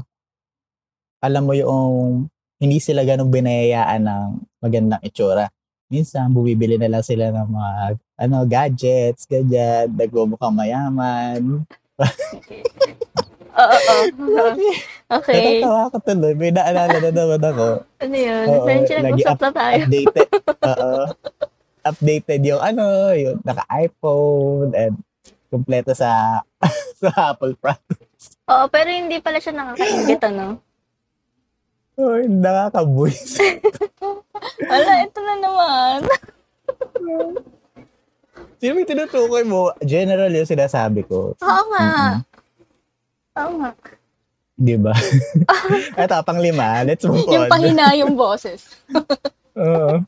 [1.25, 2.29] alam mo yung
[2.61, 4.29] hindi sila ganun binayayaan ng
[4.61, 5.49] magandang itsura.
[5.89, 7.71] Minsan, bumibili na lang sila ng mga
[8.21, 11.65] ano, gadgets, ganyan, nagmumukhang mayaman.
[13.55, 13.95] Oo.
[15.05, 15.63] Okay.
[15.63, 16.35] Natatawa ko tuloy.
[16.35, 17.67] May naalala na naman ako.
[18.03, 18.47] Ano yun?
[18.51, 19.83] Oo, Friendship, nag-usap na tayo.
[19.87, 20.29] Updated.
[20.75, 21.01] Oo.
[21.85, 24.95] Updated yung ano, yung naka-iPhone and
[25.49, 26.41] kompleto sa
[27.01, 28.13] sa Apple product.
[28.49, 30.61] Oo, pero hindi pala siya nakakaingit, ano?
[31.95, 33.39] Oh, nakakabuis.
[34.71, 35.99] Wala, ito na naman.
[38.59, 39.71] Sino yung tinutukoy mo?
[39.85, 41.37] General yung sinasabi ko.
[41.39, 41.87] Oo nga.
[41.87, 42.15] Mm-mm.
[43.39, 43.71] Oo nga.
[44.55, 44.95] Di ba?
[45.99, 46.83] Ito, pang lima.
[46.87, 47.51] Let's move Yung on.
[47.51, 48.79] pahina yung boses.
[49.55, 50.03] Oo.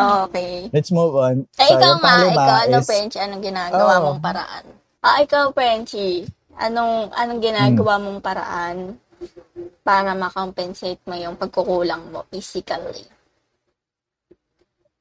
[0.00, 0.68] Okay.
[0.72, 1.44] let's move on.
[1.56, 4.04] Eh, So, ikaw nga, ikaw, ano, is- Frenchie, anong ginagawa Oo.
[4.10, 4.64] mong paraan?
[5.00, 6.28] Ah, ikaw, Frenchie.
[6.54, 8.76] Anong, anong ginagawa mong paraan
[9.80, 13.04] para makompensate mo yung pagkukulang mo physically?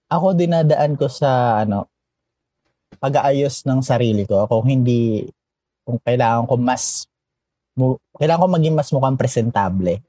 [0.09, 1.85] Ako dinadaan ko sa ano
[2.97, 5.23] pag-aayos ng sarili ko kung hindi
[5.85, 7.05] kung kailangan ko mas
[7.77, 10.01] mu, kailangan ko maging mas mukhang presentable.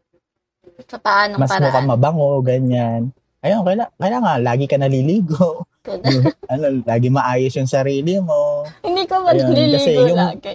[0.89, 1.65] Sa paanong Mas paraan?
[1.69, 3.13] mukhang mabango, ganyan.
[3.41, 5.65] Ayun, kailangan, kailangan lagi ka naliligo.
[6.51, 8.69] Ano, lagi maayos yung sarili mo.
[8.85, 10.53] Hindi ka ba Ayun, naliligo kasi yung- lagi?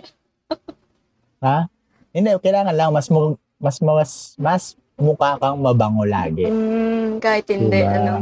[1.46, 1.66] Ha?
[2.14, 3.10] Hindi, kailangan lang mas
[3.58, 4.64] mas mas mas
[4.96, 6.46] mukha kang mabango lagi.
[6.48, 7.92] Mm, kahit hindi, Diba?
[7.92, 8.14] ano.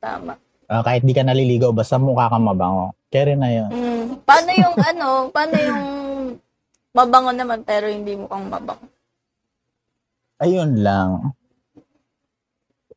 [0.00, 0.34] Tama.
[0.68, 2.92] Ah, kahit di ka naliligo, basta mukha kang mabango.
[3.08, 3.68] Rin na yun.
[3.72, 5.84] Mm, paano yung ano, paano yung
[6.92, 8.88] mabango naman pero hindi mo kang mabango?
[10.38, 11.32] Ayun lang.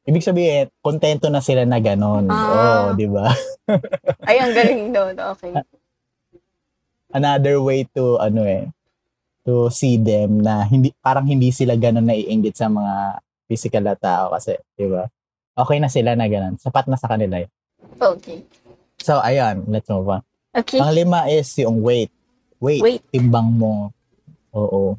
[0.01, 2.25] Ibig sabihin, kontento na sila na ganun.
[2.25, 2.49] Ah.
[2.49, 3.29] Oo, di ba?
[4.27, 5.13] Ay, ang galing doon.
[5.13, 5.53] Okay.
[7.13, 8.65] Another way to, ano eh,
[9.45, 14.33] to see them na hindi, parang hindi sila ganun naiinggit sa mga physical na tao
[14.33, 15.05] kasi, di ba?
[15.53, 16.57] Okay na sila na ganun.
[16.57, 17.51] Sapat na sa kanila yun.
[18.01, 18.41] Okay.
[18.97, 20.25] So, ayun, let's move on.
[20.55, 20.81] Okay.
[20.81, 22.09] Ang lima is yung weight.
[22.57, 23.03] Weight, Weight.
[23.13, 23.93] timbang mo.
[24.53, 24.97] Oo.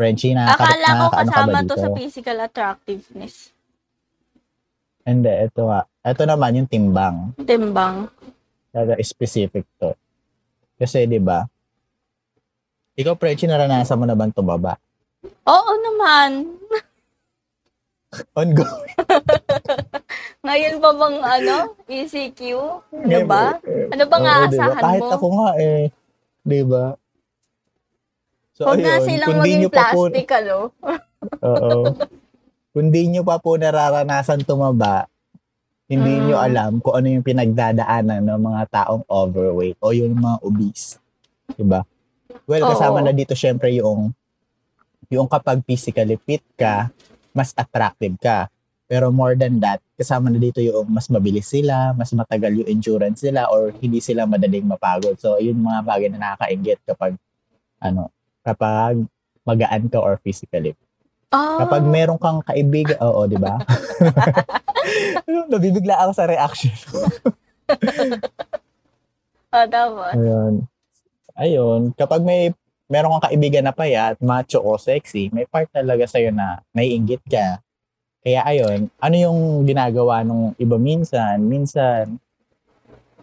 [0.00, 1.74] Frenchie, nakaka- Akala ko kasama to dito?
[1.76, 3.52] sa physical attractiveness.
[5.04, 5.84] Hindi, ito nga.
[6.00, 7.36] Ito naman yung timbang.
[7.36, 8.08] Timbang.
[8.72, 9.92] Kaya specific to.
[10.80, 11.44] Kasi, di ba,
[12.96, 14.80] ikaw, Frenchie, naranasan mo na bang tumaba?
[15.44, 16.48] Oo naman.
[18.32, 18.96] Ongoing.
[20.48, 21.56] Ngayon pa bang ano?
[21.84, 22.40] ECQ?
[22.88, 23.60] Ano ba?
[23.92, 24.80] Ano bang Oo, aasahan diba?
[24.80, 25.12] Kahit mo?
[25.12, 25.82] ako nga eh.
[26.40, 26.84] Di ba?
[28.60, 30.56] So, Huwag na ayun, silang kung di maging pa po, plastic, ano?
[31.40, 31.80] oo.
[32.76, 35.08] kung di nyo pa po nararanasan tumaba,
[35.88, 36.24] hindi Mm.
[36.28, 41.00] nyo alam kung ano yung pinagdadaanan ng mga taong overweight o yung mga obese.
[41.56, 41.88] Diba?
[42.44, 42.76] Well, Oo.
[42.76, 44.12] kasama na dito syempre yung
[45.08, 46.92] yung kapag physically fit ka,
[47.32, 48.52] mas attractive ka.
[48.84, 53.24] Pero more than that, kasama na dito yung mas mabilis sila, mas matagal yung endurance
[53.24, 55.16] nila, or hindi sila madaling mapagod.
[55.16, 57.16] So, yun mga bagay na nakakaingit kapag,
[57.80, 58.12] ano,
[58.50, 59.06] kapag
[59.46, 60.74] magaan ka or physically.
[61.30, 63.62] Oh, Kapag meron kang kaibigan, oo, di ba?
[65.50, 66.74] Nabibigla ako sa reaction.
[69.54, 70.12] oh, dapat.
[70.18, 70.54] Ayun.
[71.38, 72.50] Ayun, kapag may
[72.90, 77.62] meron kang kaibigan na payat, macho o sexy, may part talaga sa'yo na naiinggit ka.
[78.20, 81.40] Kaya ayun, ano yung ginagawa nung iba minsan?
[81.40, 82.18] Minsan,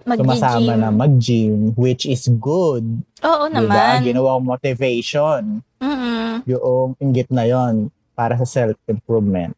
[0.07, 2.85] sumasama na mag-gym, which is good.
[3.19, 3.59] Oo Diba?
[3.59, 4.07] naman.
[4.07, 5.59] Ginawang motivation.
[5.77, 6.47] Mm-mm.
[6.47, 9.51] Yung inggit na yon para sa self-improvement.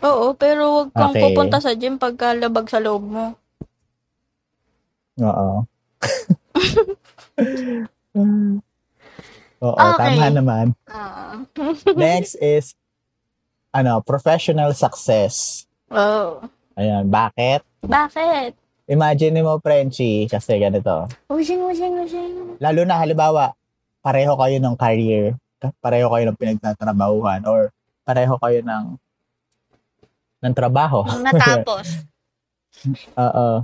[0.00, 1.22] Oo, pero huwag kang Okay.
[1.22, 3.26] pupunta sa gym pagka labag sa loob mo.
[5.20, 5.68] Oo.
[9.62, 9.94] Oo, Okay.
[9.94, 10.66] tama naman.
[10.90, 11.38] Ah.
[11.94, 12.74] Next is,
[13.70, 15.64] ano, professional success.
[15.86, 16.42] Oh.
[16.74, 17.62] Ayan, bakit?
[17.80, 18.58] Bakit?
[18.90, 21.06] Imagine mo, Frenchie, kasi ganito.
[21.30, 22.58] Ushing, ushing, ushing.
[22.58, 23.54] Lalo na, halimbawa,
[24.02, 25.38] pareho kayo ng career,
[25.78, 27.70] pareho kayo ng pinagtatrabahuhan, or
[28.02, 28.84] pareho kayo ng
[30.42, 31.06] ng trabaho.
[31.22, 31.86] Natapos.
[33.22, 33.62] Oo.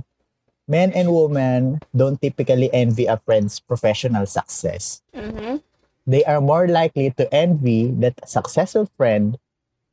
[0.69, 5.03] Men and women don't typically envy a friend's professional success.
[5.11, 5.59] Mhm.
[6.07, 9.35] They are more likely to envy that successful friend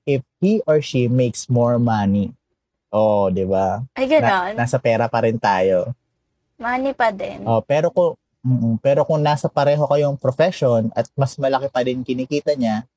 [0.07, 2.36] if he or she makes more money.
[2.97, 3.85] Oh, di ba?
[3.93, 4.53] Ay, Na, ganon.
[4.57, 5.93] nasa pera pa rin tayo.
[6.57, 7.45] Money pa din.
[7.45, 12.01] Oh, pero kung mm, pero kung nasa pareho kayong profession at mas malaki pa din
[12.01, 12.89] kinikita niya,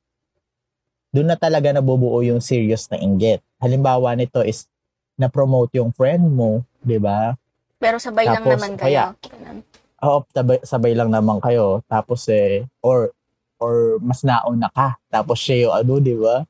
[1.11, 3.43] doon na talaga nabubuo yung serious na inggit.
[3.59, 4.71] Halimbawa nito is
[5.19, 7.35] na-promote yung friend mo, 'di ba?
[7.75, 9.27] Pero sabay lang Tapos, naman kaya- kayo.
[9.27, 9.57] Ganon.
[9.99, 11.83] Oo, sabay, sabay lang naman kayo.
[11.83, 13.11] Tapos eh or
[13.59, 14.95] or mas nauna ka.
[15.11, 16.47] Tapos siya yung ano, 'di ba?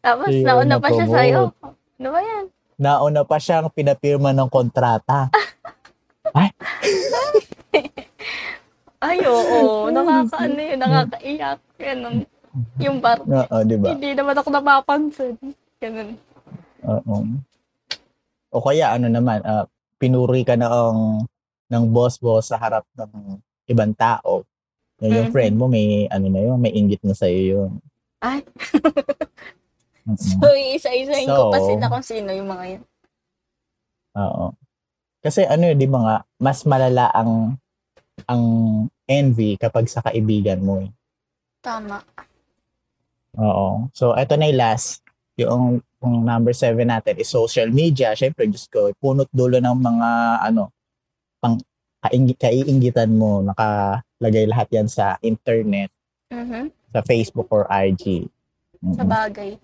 [0.00, 1.12] Tapos Ayun, nauna pa siya na-promote.
[1.12, 1.42] sa'yo.
[2.00, 2.44] Ano ba yan?
[2.80, 5.28] Nauna pa siyang pinapirma ng kontrata.
[9.04, 9.88] Ay, oo.
[9.92, 10.78] Nakakaano yun.
[10.80, 11.60] Nakakaiyak.
[11.76, 12.24] Ganon.
[12.80, 13.20] Yung bar.
[13.20, 13.92] Oo, 'di ba?
[13.92, 15.36] Hindi naman ako napapansin.
[15.76, 16.16] Ganon.
[16.84, 17.14] Oo.
[18.50, 21.24] O kaya ano naman, ah, pinuri ka ng
[21.70, 23.38] ng boss-boss sa harap ng
[23.68, 24.42] ibang tao.
[25.00, 25.32] Yung, Mhm.
[25.32, 27.76] friend mo may ano na yun, may inggit na sa yun.
[28.20, 28.40] Ay.
[30.12, 30.40] Mm-mm.
[30.40, 32.82] So, isa-isahin ko pa So- sila kung sino yung mga yun.
[34.12, 34.44] Oo.
[35.20, 37.54] Kasi ano yun, di ba nga, mas malala ang
[38.24, 38.42] ang
[39.04, 40.78] envy kapag sa kaibigan mo.
[40.78, 40.90] eh.
[41.60, 42.00] Tama.
[43.36, 43.88] Oo.
[43.92, 45.00] So, eto na yung last.
[45.36, 45.64] Yung,
[45.98, 48.12] yung number seven natin is social media.
[48.12, 50.08] Siyempre, Diyos ko, punot dulo ng mga,
[50.42, 50.68] ano,
[51.38, 51.56] pang,
[52.00, 55.92] kaingi, kaiingitan mo, nakalagay lahat yan sa internet,
[56.28, 56.72] Mhm.
[56.90, 58.24] sa Facebook or IG.
[58.90, 59.60] Sa bagay.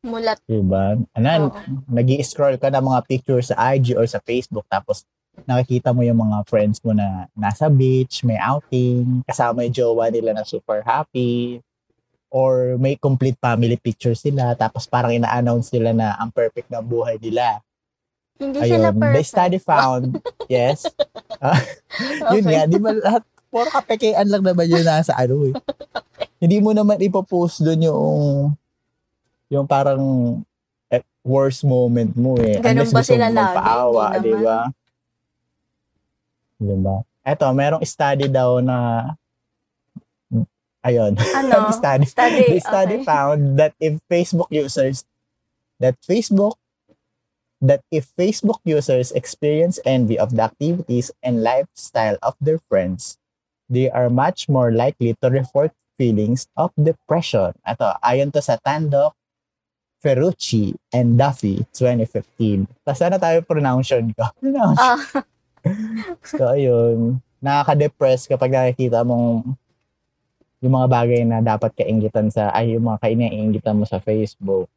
[0.00, 0.40] Mulat.
[0.48, 0.96] Diba?
[0.96, 1.52] Oo.
[1.92, 5.04] nag scroll ka ng mga pictures sa IG or sa Facebook tapos
[5.44, 10.32] nakikita mo yung mga friends mo na nasa beach, may outing, kasama yung jowa nila
[10.32, 11.60] na super happy,
[12.28, 17.20] or may complete family picture sila tapos parang ina-announce nila na ang perfect na buhay
[17.20, 17.60] nila.
[18.40, 19.28] Hindi sila Ayun, the perfect.
[19.28, 20.04] study found,
[20.52, 20.88] yes,
[21.40, 21.56] Ah,
[22.32, 22.52] yun Okay.
[22.52, 25.54] nga, di ba lahat, puro kapekean lang naman yun nasa ano eh.
[26.42, 28.16] Hindi mo naman ipopost doon yung,
[29.50, 30.00] yung parang
[30.88, 32.62] eh, worst moment mo eh.
[32.62, 33.58] Ganun Unless ba sila lagi?
[33.58, 34.58] Hindi di ba?
[36.56, 36.96] Di ba?
[37.20, 39.10] Eto, merong study daw na,
[40.86, 41.68] ayun, Ano?
[41.76, 42.56] study, Study.
[42.56, 43.06] the study okay.
[43.06, 45.04] found that if Facebook users
[45.82, 46.56] that Facebook
[47.60, 53.20] that if Facebook users experience envy of the activities and lifestyle of their friends,
[53.68, 57.52] they are much more likely to report feelings of depression.
[57.68, 59.12] Ito, ayon to sa Tandok,
[60.00, 62.64] Ferrucci, and Duffy, 2015.
[62.88, 64.24] Tapos ano tayo pronounce yun ko?
[64.40, 64.80] Pronounce.
[64.80, 64.96] Ah,
[66.24, 67.20] So, ayun.
[67.44, 69.44] Nakaka-depress kapag nakikita mong
[70.64, 74.68] yung mga bagay na dapat kaingitan sa, ay, yung mga kainiingitan mo sa Facebook.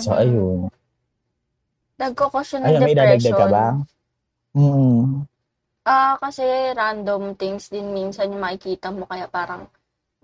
[0.00, 0.20] So, mhm.
[0.20, 0.58] ayun.
[1.96, 3.32] Nagko-cause ng Ayun, may depression.
[3.32, 3.66] dadagdag ka ba?
[4.56, 5.24] Mm.
[5.86, 6.42] Ah, kasi
[6.72, 9.68] random things din minsan yung makikita mo kaya parang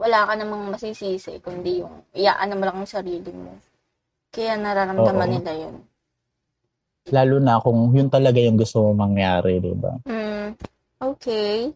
[0.01, 3.55] wala ka namang masisisi kundi yung iyaan mo lang ang sarili mo.
[4.33, 5.35] Kaya nararamdaman Oo.
[5.37, 5.75] nila yun.
[7.13, 10.01] Lalo na kung yun talaga yung gusto mo mangyari, di ba?
[10.09, 10.57] Hmm,
[10.97, 11.69] okay.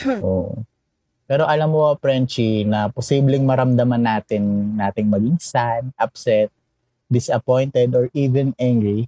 [0.24, 0.64] Oo.
[1.28, 6.48] Pero alam mo, Frenchie, na posibleng maramdaman natin nating maging sad, upset,
[7.12, 9.06] disappointed, or even angry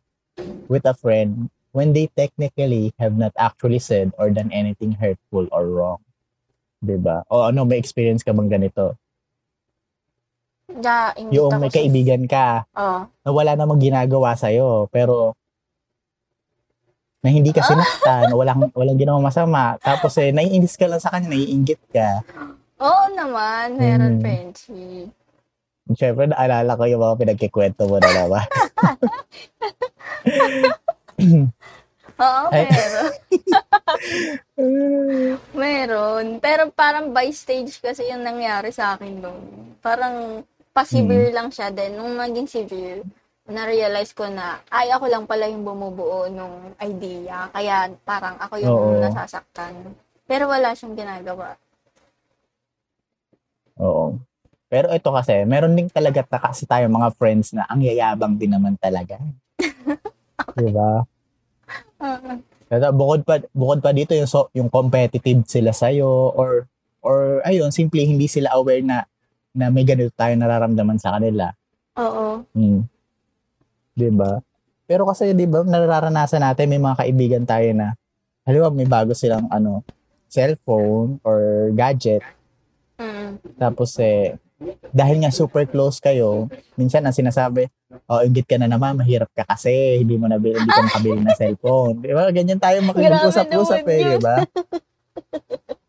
[0.69, 5.67] with a friend when they technically have not actually said or done anything hurtful or
[5.67, 5.99] wrong.
[6.85, 7.25] 'Di ba?
[7.33, 8.95] O ano, may experience ka bang ganito?
[10.75, 13.05] Ingit Yung may kaibigan ka Oh.
[13.05, 15.37] na wala namang ginagawa sa'yo, pero
[17.23, 21.31] na hindi ka sinaktan, walang, walang ginawa masama, tapos eh, naiinis ka lang sa kanya,
[21.31, 22.21] naiinggit ka.
[22.83, 24.21] Oo naman, meron, Hmm.
[24.21, 25.07] Frenchie.
[25.93, 28.43] Siyempre, naalala ko yung mga pinagkikwento mo na naman.
[32.19, 33.11] Oo, meron.
[35.57, 36.25] meron.
[36.39, 39.75] Pero parang by stage kasi yung nangyari sa akin noon.
[39.83, 41.37] Parang pa-severe Hmm.
[41.37, 41.69] lang siya.
[41.69, 43.05] Then, nung maging severe,
[43.47, 47.53] na-realize ko na, ay, ako lang pala yung bumubuo nung idea.
[47.53, 49.01] Kaya parang ako yung Oo.
[49.05, 49.93] nasasaktan.
[50.25, 51.55] Pero wala siyang ginagawa.
[53.77, 54.17] Oo.
[54.73, 58.57] Pero ito kasi, meron din talaga ta- kasi tayo mga friends na ang yayabang din
[58.57, 59.21] naman talaga.
[60.57, 61.05] Diba?
[62.01, 62.31] Oo.
[62.73, 66.65] Pero bukod pa bukod pa dito yung so, yung competitive sila sa or
[67.05, 69.05] or ayun, simple hindi sila aware na
[69.53, 71.53] na may ganito tayo nararamdaman sa kanila.
[72.01, 72.45] Oo.
[72.57, 72.89] Hmm.
[73.93, 74.41] 'Di ba?
[74.89, 77.95] Pero kasi 'di ba nararanasan natin may mga kaibigan tayo na
[78.49, 79.85] halimbawa may bago silang ano
[80.27, 82.25] cellphone or gadget
[83.03, 83.41] Mm.
[83.59, 84.39] tapos eh
[84.95, 86.47] dahil nga super close kayo,
[86.79, 87.67] minsan ang sinasabi,
[88.07, 91.35] oh, ingit ka na naman, mahirap ka kasi, hindi mo nabili, hindi ka makabili ng
[91.35, 91.99] cellphone.
[91.99, 92.31] Di ba?
[92.31, 94.37] Ganyan tayo makikipag-usap-usap naman eh, di ba?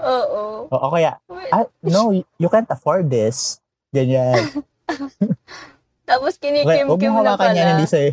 [0.00, 0.68] Oo.
[0.68, 1.16] O, o kaya,
[1.50, 3.58] ah, no, you can't afford this.
[3.90, 4.36] Ganyan.
[6.08, 7.56] Tapos Okay, kinikim huwag mo mo na pala.
[7.56, 8.12] hindi sa'yo.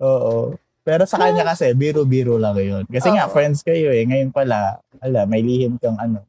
[0.00, 0.54] Oo.
[0.80, 2.84] Pero sa kanya kasi, biro-biro lang yun.
[2.86, 3.32] Kasi nga, Oo.
[3.32, 4.04] friends kayo eh.
[4.06, 6.24] Ngayon pala, ala, may lihim kang ano.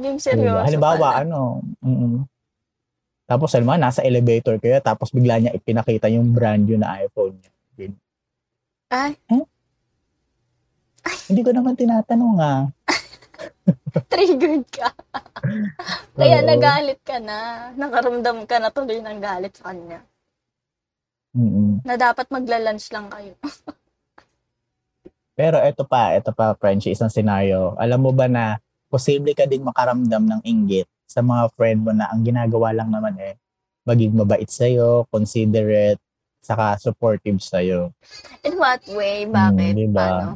[0.00, 0.24] Nagiging Diba?
[0.24, 1.20] seryoso Halimbawa, pala.
[1.26, 1.40] ano,
[1.82, 2.24] mm
[3.30, 7.38] tapos alam mo, nasa elevator kayo, tapos bigla niya ipinakita yung brand new na iPhone
[7.38, 7.50] niya.
[7.78, 7.92] Yun.
[8.90, 9.14] Ay,
[11.30, 12.66] Hindi ko naman tinatanong ah.
[14.12, 14.92] triggered ka.
[16.20, 16.46] Kaya Oo.
[16.46, 17.70] nagalit ka na.
[17.74, 20.04] Nakaramdam ka na tuloy ng galit sa kanya.
[21.30, 21.86] Mm-mm.
[21.86, 23.34] Na dapat magla-lunch lang kayo.
[25.38, 27.72] Pero ito pa, ito pa, Frenchie, isang scenario.
[27.80, 28.60] Alam mo ba na
[28.92, 33.16] posible ka ding makaramdam ng inggit sa mga friend mo na ang ginagawa lang naman
[33.16, 33.34] eh,
[33.88, 36.02] maging mabait sa'yo, considerate,
[36.44, 37.88] saka supportive sa'yo.
[38.44, 39.24] In what way?
[39.24, 39.72] Bakit?
[39.72, 39.96] Hmm, diba?
[39.96, 40.28] Paano?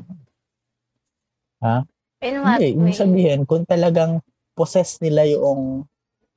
[1.61, 1.77] Ha?
[2.25, 2.97] In what Hindi, way?
[2.97, 4.25] sabihin, kung talagang
[4.57, 5.85] possess nila yung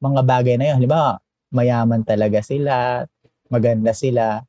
[0.04, 1.12] mga bagay na yun, halimbawa,
[1.48, 3.08] mayaman talaga sila,
[3.48, 4.44] maganda sila,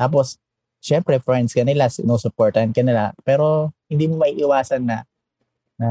[0.00, 0.40] tapos,
[0.80, 5.04] syempre, friends ka nila, sinusuportahan ka nila, pero hindi mo maiiwasan na
[5.78, 5.88] na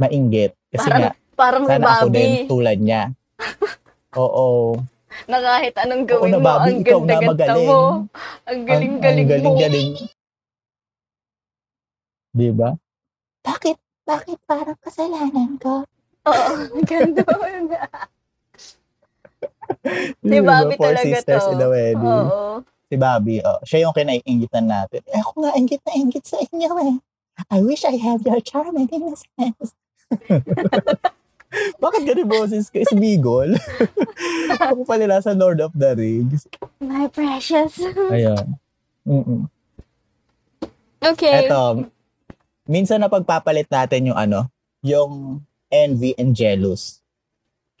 [0.00, 0.56] mainggit.
[0.72, 2.48] Kasi Parang, nga, parang sana ako din Bobby.
[2.48, 3.02] tulad niya.
[4.22, 4.80] Oo.
[5.28, 7.78] na kahit anong Oo, gawin mo, nababi, ang ikaw na ganda-ganda mo.
[8.46, 9.04] Ang galing-galing ang, mo.
[9.04, 9.88] ang galing-galing.
[12.36, 12.70] Di ba?
[13.46, 13.76] Bakit?
[14.06, 15.86] Bakit parang kasalanan ko?
[16.26, 16.52] Oo,
[16.90, 17.70] ganun.
[20.26, 20.38] si?
[20.42, 21.50] Bobby Four talaga sisters to.
[21.54, 22.06] in the wedding.
[22.06, 22.66] Oo.
[22.86, 25.02] Si Bobby, oh, siya yung kinaiingitan natin.
[25.10, 26.96] Eh, ako nga, ingit na ingit sa inyo eh.
[27.50, 29.74] I wish I had your charm and innocence.
[31.82, 32.82] Bakit ganun boses ka?
[32.82, 33.58] Is Bigol?
[34.60, 36.46] Ako pa nila sa Lord of the Rings.
[36.78, 37.78] My precious.
[38.10, 38.54] Ayun.
[39.06, 39.50] Mm-mm.
[41.02, 41.46] Okay.
[41.46, 41.90] Eto,
[42.66, 44.46] minsan na pagpapalit natin yung ano,
[44.82, 47.00] yung envy and jealous.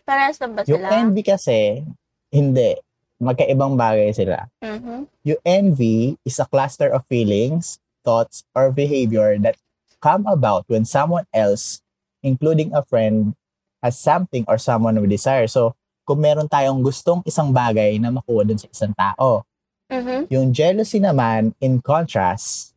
[0.02, 0.90] Parehas lang ba Yung sila?
[0.96, 1.82] envy kasi,
[2.30, 2.78] hindi.
[3.18, 4.46] Magkaibang bagay sila.
[4.60, 5.06] Mhm.
[5.24, 9.58] Yung envy is a cluster of feelings, thoughts, or behavior that
[9.98, 11.82] come about when someone else,
[12.22, 13.34] including a friend,
[13.82, 15.46] has something or someone we desire.
[15.46, 15.74] So,
[16.04, 19.42] kung meron tayong gustong isang bagay na makuha dun sa isang tao,
[19.88, 20.30] Mhm.
[20.30, 22.74] yung jealousy naman, in contrast,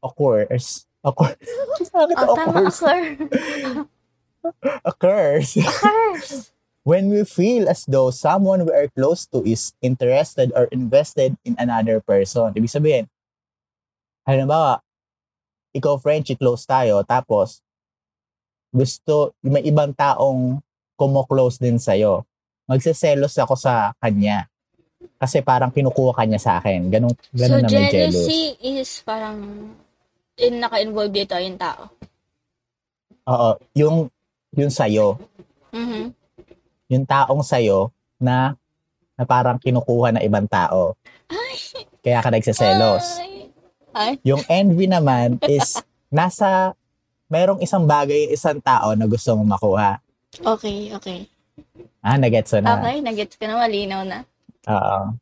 [0.00, 1.38] occurs, occurs,
[1.94, 2.74] bakit Oh, tama, occurs?
[2.76, 2.98] sir.
[4.84, 6.50] occurs Curse.
[6.82, 11.54] when we feel as though someone we are close to is interested or invested in
[11.58, 12.54] another person.
[12.54, 13.04] Ibig sabihin,
[14.22, 14.82] halimbawa,
[15.70, 17.58] ikaw, Frenchie, close tayo, tapos
[18.70, 20.62] gusto, may ibang taong
[20.94, 22.22] kumo-close din sa'yo.
[22.66, 24.46] Magseselos ako sa kanya.
[25.16, 26.90] Kasi parang kinukuha kanya sa akin.
[26.90, 28.26] Ganun, So, ganun na may jealous.
[28.26, 29.38] jealousy is parang
[30.36, 31.88] in naka-involve dito yung tao.
[33.26, 33.96] Oo, yung,
[34.54, 35.18] yung sa'yo.
[35.72, 36.12] Mhm.
[36.92, 38.54] Yung taong sa'yo na,
[39.18, 40.94] na parang kinukuha na ibang tao.
[42.06, 43.18] Kaya ka nagseselos.
[43.18, 43.50] Ay.
[43.96, 44.12] Ay.
[44.22, 45.80] Yung envy naman is
[46.12, 46.76] nasa
[47.26, 49.98] merong isang bagay, isang tao na gusto mong makuha.
[50.38, 51.26] Okay, okay.
[52.04, 52.78] Ah, nagets na.
[52.78, 54.22] Okay, nagets ko na, malinaw na.
[54.70, 55.16] Oo.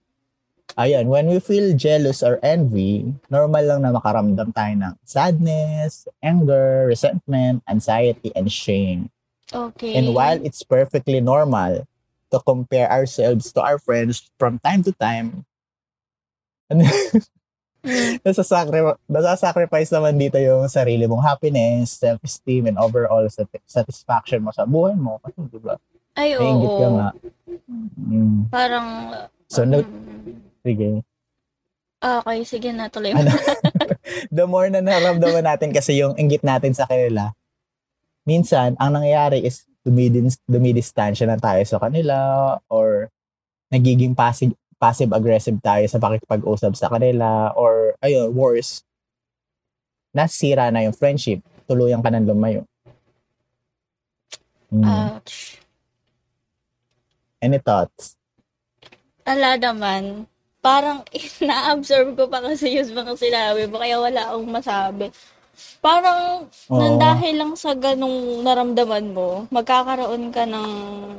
[0.75, 6.91] Ayun, when we feel jealous or envy, normal lang na makaramdam tayo ng sadness, anger,
[6.91, 9.07] resentment, anxiety, and shame.
[9.55, 9.95] Okay.
[9.95, 11.87] And while it's perfectly normal
[12.35, 15.47] to compare ourselves to our friends from time to time,
[17.85, 18.17] Mm.
[18.25, 24.65] nasasacri- nasasacrifice naman dito yung sarili mong happiness, self-esteem, and overall sat- satisfaction mo sa
[24.65, 25.21] buhay mo.
[25.21, 25.77] Kasi, di ba?
[26.17, 26.89] Ay, ka oo.
[26.97, 27.09] nga.
[28.01, 28.49] Mm.
[28.49, 28.87] Parang,
[29.53, 31.05] So, nag- mm, sige.
[32.01, 33.21] okay, sige na, tuloy mo.
[33.21, 33.33] Ano?
[34.37, 37.37] The more na naramdaman natin kasi yung inggit natin sa kanila,
[38.25, 42.17] minsan, ang nangyayari is dumidin, dumidistansya na tayo sa kanila
[42.73, 43.13] or
[43.69, 48.85] nagiging passive passive-aggressive tayo sa pakikipag-usap sa kanila or, ayun, worse,
[50.13, 51.41] nasira na yung friendship.
[51.65, 52.69] Tuluyan ka nang lumayo.
[54.69, 54.85] Mm.
[54.85, 55.57] Ouch.
[57.41, 58.21] Any thoughts?
[59.25, 60.29] Ala naman,
[60.65, 61.05] parang
[61.45, 65.13] na-absorb ko pa kasi yung mga sinabi mo, kaya wala akong masabi.
[65.79, 66.81] Parang, Oo.
[66.81, 70.71] nang dahil lang sa ganong naramdaman mo, magkakaroon ka ng,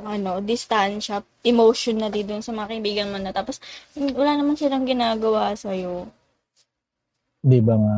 [0.04, 3.30] ano, distansya, emotionally dun sa mga kaibigan mo na.
[3.30, 3.62] Tapos,
[3.94, 6.10] wala naman silang ginagawa sa'yo.
[7.40, 7.96] Di ba nga?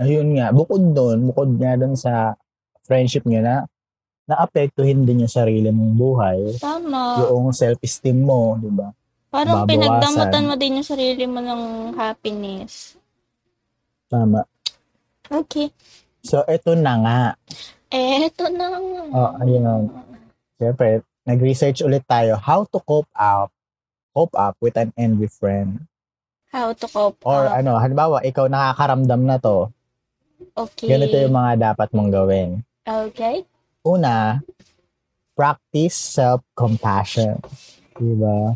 [0.00, 2.32] Ayun nga, bukod doon, bukod nga doon sa
[2.86, 3.56] friendship niya na
[4.24, 7.20] naapektuhin din yung sarili mong buhay, Tama.
[7.26, 8.88] yung self-esteem mo, di ba?
[9.32, 9.70] Parang babawasan.
[9.72, 11.62] pinagdamutan mo din yung sarili mo ng
[11.96, 13.00] happiness.
[14.06, 14.44] Tama.
[15.26, 15.72] Okay.
[16.20, 17.20] So, eto na nga.
[17.88, 18.76] Eto na.
[19.08, 19.88] Oh, ayun.
[20.60, 23.48] Siyempre, nag-research ulit tayo how to cope up
[24.12, 25.88] cope up with an envy friend.
[26.52, 27.56] How to cope Or up.
[27.56, 29.72] ano, halimbawa, ikaw nakakaramdam na to,
[30.52, 30.84] Okay.
[30.92, 32.60] ganito yung mga dapat mong gawin.
[32.84, 33.48] Okay.
[33.80, 34.44] Una,
[35.32, 37.40] practice self-compassion.
[37.96, 38.52] Diba?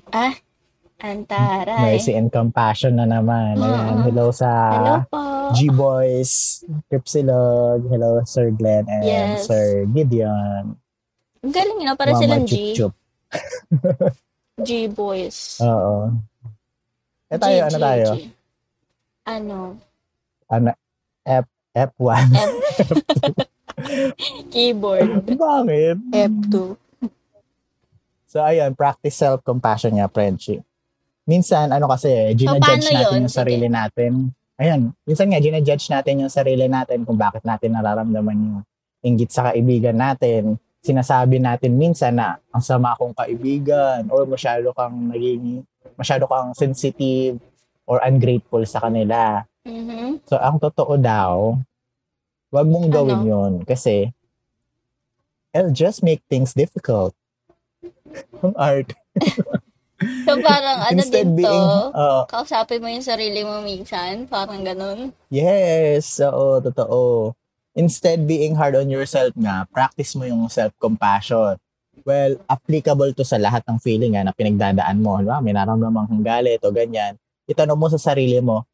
[0.97, 1.93] Antaray.
[1.97, 3.61] Mercy and compassion na naman.
[3.61, 4.05] Ayan, Oo.
[4.09, 5.23] hello sa Hello po.
[5.55, 9.47] G-Boys, Cripsilog, hello Sir Glenn and Yes.
[9.47, 10.75] Sir Gideon.
[11.45, 12.75] Ang galing na, para Mama silang G.
[12.75, 12.95] Chup-Chup.
[14.67, 15.61] G-boys.
[15.63, 16.17] Oo.
[17.31, 18.07] Eh tayo, G, ano tayo?
[18.17, 18.21] G.
[19.23, 19.59] Ano?
[20.51, 20.69] Ano,
[21.23, 22.27] F, F1.
[22.35, 22.51] F.
[24.53, 25.23] Keyboard.
[25.31, 25.97] Bakit?
[26.11, 26.55] F2.
[28.27, 30.66] So, ayun, practice self-compassion nga, friendship.
[31.27, 32.09] Minsan, ano kasi,
[32.39, 33.23] ginajudge natin yun?
[33.27, 34.31] yung sarili natin.
[34.57, 38.59] Ayan, minsan nga, ginajudge natin yung sarili natin kung bakit natin nararamdaman yung
[39.03, 40.55] inggit sa kaibigan natin.
[40.87, 45.67] Sinasabi natin minsan na ang sama kong kaibigan or masyado kang naging,
[45.99, 47.43] masyado kang sensitive
[47.91, 49.43] or ungrateful sa kanila.
[49.67, 50.23] Mhm.
[50.31, 51.59] So, ang totoo daw,
[52.55, 53.27] wag mong gawin Ano?
[53.27, 54.15] yon kasi
[55.51, 57.19] it'll just make things difficult.
[58.47, 58.95] Ang art.
[59.97, 64.61] So, parang ano Instead din to, being, oo, kausapin mo yung sarili mo minsan, parang
[64.61, 65.13] ganun.
[65.33, 67.33] yes, oo, totoo.
[67.77, 71.61] Instead being hard on yourself nga, practice mo yung self-compassion.
[72.05, 75.21] Well, applicable to sa lahat ng feeling nga na pinagdadaan mo.
[75.21, 75.41] Diba?
[75.41, 77.17] May nararamdaman kang galit o ganyan.
[77.49, 78.65] Itanong mo sa sarili mo,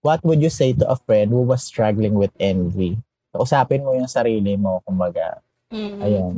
[0.00, 2.96] what would you say to a friend who was struggling with envy?
[3.32, 5.40] Kausapin mo yung sarili mo, kumbaga.
[5.70, 5.98] Mm.
[6.02, 6.34] Ayun.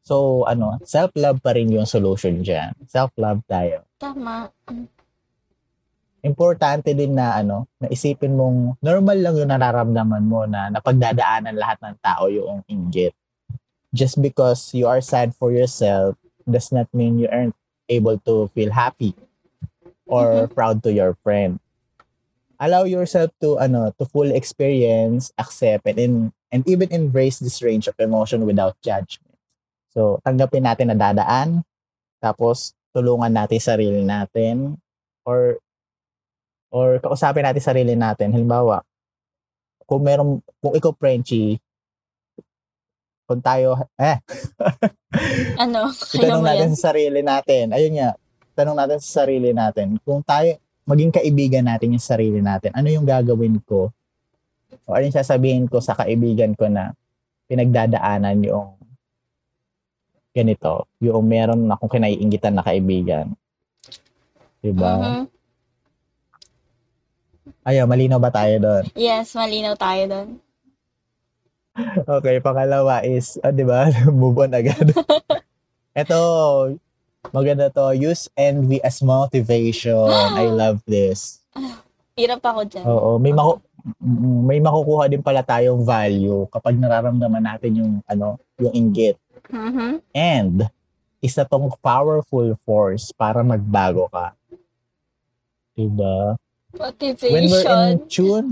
[0.00, 2.72] So, ano, self-love pa rin yung solution dyan.
[2.88, 3.84] Self-love tayo.
[4.00, 4.48] Tama.
[6.20, 11.78] Importante din na, ano, na isipin mong normal lang yung nararamdaman mo na napagdadaanan lahat
[11.80, 13.16] ng tao yung inggit.
[13.92, 16.14] Just because you are sad for yourself
[16.46, 17.56] does not mean you aren't
[17.90, 19.14] able to feel happy
[20.06, 21.58] or proud to your friend.
[22.60, 26.12] Allow yourself to ano to full experience, accept and in,
[26.52, 29.29] and even embrace this range of emotion without judgment.
[29.90, 31.66] So, tanggapin natin na dadaan,
[32.22, 34.78] tapos tulungan natin sarili natin
[35.26, 35.58] or
[36.70, 38.30] or kausapin natin sarili natin.
[38.30, 38.82] Halimbawa,
[39.86, 41.58] kung meron kung ikaw Frenchie,
[43.26, 44.18] kung tayo eh
[45.62, 45.90] Ano?
[46.14, 47.74] itanong natin sa sarili natin.
[47.74, 48.10] Ayun nga,
[48.54, 49.98] tanong natin sa sarili natin.
[50.02, 50.54] Kung tayo,
[50.86, 53.90] maging kaibigan natin yung sarili natin, ano yung gagawin ko?
[54.86, 56.94] O ano yung sasabihin ko sa kaibigan ko na
[57.50, 58.79] pinagdadaanan yung
[60.30, 63.34] ganito, yung meron na akong kinaiingitan na kaibigan.
[64.60, 64.92] Diba?
[64.96, 65.24] Mhm.
[67.66, 68.84] Ayaw, malinaw ba tayo doon?
[68.96, 70.28] Yes, malinaw tayo doon.
[72.18, 73.88] Okay, pangalawa is, ah, di ba?
[74.10, 74.90] Move on agad.
[76.00, 76.18] Ito,
[77.30, 77.94] maganda to.
[77.94, 80.10] Use envy as motivation.
[80.10, 81.40] I love this.
[82.18, 82.84] Hirap ako dyan.
[82.84, 83.62] Oo, may maku
[84.44, 89.16] may makukuha din pala tayong value kapag nararamdaman natin yung ano, yung inggit.
[89.50, 90.00] Mhm.
[90.14, 90.70] And
[91.20, 94.32] isa tong powerful force para magbago ka.
[95.76, 96.38] Diba?
[96.70, 98.08] When we're in Motivation.
[98.08, 98.48] tune,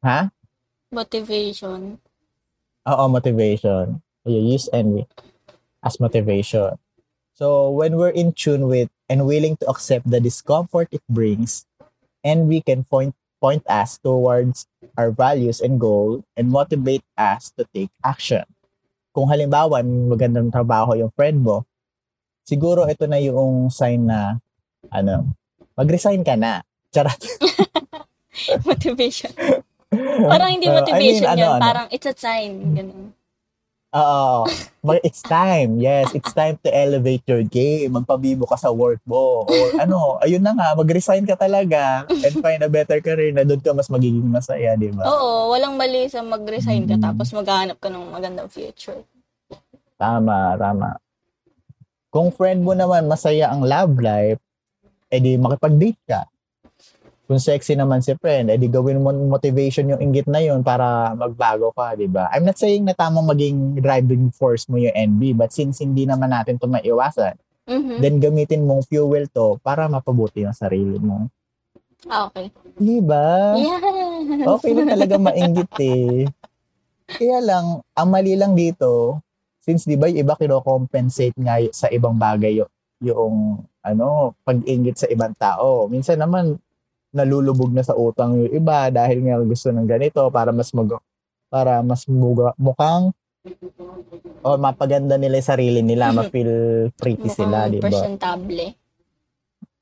[0.00, 0.30] ha?
[0.94, 1.98] Motivation.
[2.86, 4.00] Oo, motivation.
[4.24, 5.04] You use envy
[5.82, 6.78] as motivation.
[7.34, 11.66] So, when we're in tune with and willing to accept the discomfort it brings,
[12.24, 14.66] envy can point point us towards
[14.98, 18.42] our values and goal and motivate us to take action.
[19.12, 21.64] Kung halimbawa, magandang trabaho yung friend mo,
[22.44, 24.36] siguro ito na yung sign na,
[24.88, 25.28] ano,
[25.76, 26.64] mag-resign ka na.
[26.88, 27.18] Charot.
[28.68, 29.32] motivation.
[30.32, 31.52] Parang hindi Uh, I mean, motivation ano, yun.
[31.56, 31.64] ano?
[31.64, 32.52] Parang it's a sign.
[32.76, 33.17] Ganun.
[33.88, 34.44] Oo.
[34.84, 35.80] But it's time.
[35.80, 37.96] Yes, it's time to elevate your game.
[37.96, 39.48] Magpabibo ka sa work mo.
[39.48, 43.64] Or ano, ayun na nga, mag-resign ka talaga and find a better career na doon
[43.64, 45.08] ka mas magiging masaya, di ba?
[45.08, 47.04] Oo, walang mali sa mag-resign ka Mm.
[47.04, 49.00] tapos maghahanap ka ng magandang future.
[49.96, 51.00] Tama, tama.
[52.12, 54.40] Kung friend mo naman masaya ang love life,
[55.08, 56.28] edi makipag-date ka.
[57.28, 61.68] Kung sexy naman si friend, edi gawin mo motivation yung inggit na yun para magbago
[61.76, 62.32] ka, di ba?
[62.32, 66.32] I'm not saying na tamang maging driving force mo yung NB, but since hindi naman
[66.32, 67.36] natin ito maiwasan,
[67.68, 68.00] Mhm.
[68.00, 71.28] then gamitin mong fuel to para mapabuti yung sarili mo.
[72.08, 72.48] Ah, okay.
[72.80, 73.52] Di ba?
[73.60, 74.48] Yeah.
[74.56, 76.24] Okay na talaga mainggit eh.
[77.12, 79.20] Kaya lang, ang mali lang dito,
[79.60, 82.72] since di ba yung iba kino-compensate nga sa ibang bagay yung,
[83.04, 83.34] yung
[83.84, 85.92] ano, pag-inggit sa ibang tao.
[85.92, 86.56] Minsan naman,
[87.10, 90.92] nalulubog na sa utang yung iba dahil nga gusto ng ganito para mas mag
[91.48, 93.08] para mas muga, mukhang
[94.40, 96.14] o mapaganda nila yung sarili nila, Mhm.
[96.14, 96.52] ma-feel
[96.94, 97.84] pretty sila, Mukhang di ba?
[97.88, 98.64] presentable.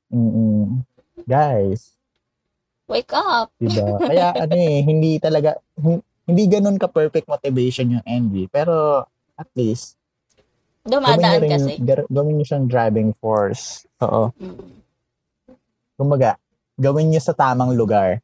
[0.07, 0.87] Mm-mm.
[1.21, 1.97] Guys,
[2.87, 3.51] Wake up.
[3.59, 3.99] Diba?
[3.99, 8.47] Kaya ano eh, hindi talaga, hin- hindi ganun ka-perfect motivation yung envy.
[8.47, 9.03] Pero
[9.35, 9.99] at least,
[10.81, 11.71] gawin Dumadaan rin, kasi.
[12.07, 13.83] gawin nyo siyang driving force.
[13.99, 14.31] Oo.
[14.39, 14.71] Mm.
[15.99, 16.39] Kumbaga,
[16.77, 18.21] gawin nyo sa tamang lugar.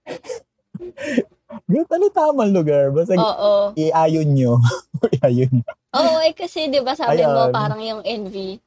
[1.70, 2.93] Ano tamang lugar?
[2.93, 3.74] Basta Oo.
[3.74, 4.62] iayon nyo.
[5.22, 5.62] iayon.
[5.93, 7.54] Oo, eh kasi 'di ba sabi mo Ayun.
[7.54, 8.58] parang yung envy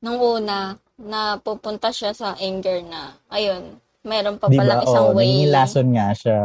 [0.00, 4.84] nung una na pupunta siya sa anger na ayun, meron pa Di palang ba?
[4.84, 5.28] isang Oo, way.
[5.28, 6.40] naging lesson nga siya.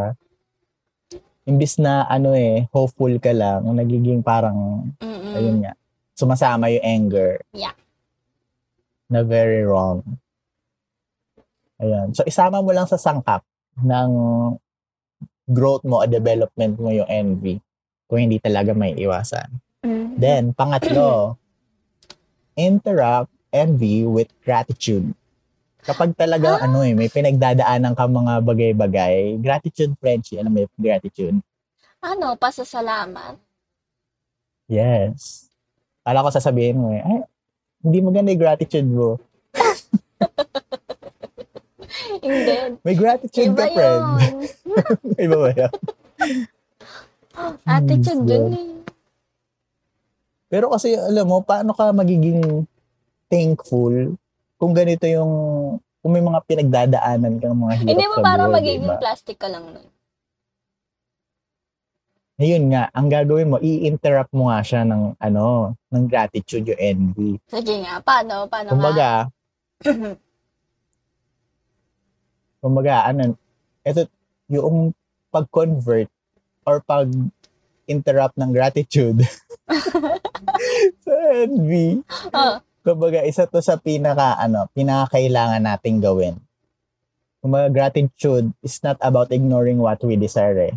[1.47, 5.31] Imbis na ano eh, hopeful ka lang, nagiging parang Mm-mm.
[5.31, 5.73] ayun nga,
[6.11, 7.39] sumasama yung anger.
[7.55, 7.73] Yeah.
[9.07, 10.03] Na very wrong.
[11.77, 12.13] Ayan.
[12.13, 13.45] So, isama mo lang sa sangkap
[13.81, 14.09] ng
[15.47, 17.61] growth mo o development mo yung envy
[18.09, 19.47] kung hindi talaga may iwasan.
[19.85, 20.17] Mm.
[20.17, 21.37] Then, pangatlo,
[22.57, 25.13] interact envy with gratitude.
[25.87, 31.39] Kapag talaga, ano eh, may pinagdadaanan ka mga bagay-bagay, gratitude, Frenchie, alam mo yung gratitude?
[32.03, 33.39] Ano, pasasalamat.
[34.67, 35.47] Yes.
[36.03, 37.23] Kala ko sasabihin mo eh, ay,
[37.87, 39.15] hindi maganda yung gratitude mo.
[42.21, 42.55] Hindi.
[42.83, 44.05] May gratitude Iba ka, friend.
[45.25, 45.73] Iba ba yun?
[47.77, 48.69] Attitude Hmm, dun eh.
[50.47, 52.63] Pero kasi, alam mo, paano ka magiging
[53.27, 54.15] thankful
[54.55, 55.31] kung ganito yung,
[55.99, 58.97] kung may mga pinagdadaanan ka ng mga hirap Hindi mo parang magiging diba?
[58.97, 59.87] plastic ka lang nun.
[62.37, 67.31] Ngayon nga, ang gagawin mo, i-interrupt mo nga siya ng, ano, ng gratitude, yung envy.
[67.49, 68.45] Sige nga, paano?
[68.45, 69.25] Paano nga?
[72.57, 73.37] Kumbaga, ano,
[73.85, 74.09] ito,
[74.49, 74.91] yung
[75.29, 76.09] pag-convert
[76.65, 79.23] or pag-interrupt ng gratitude
[81.03, 82.01] sa envy.
[82.33, 86.39] Oh, Kumbaga, isa to sa pinaka, ano, pinakakailangan nating gawin.
[87.43, 90.75] Kumbaga, gratitude is not about ignoring what we desire, eh,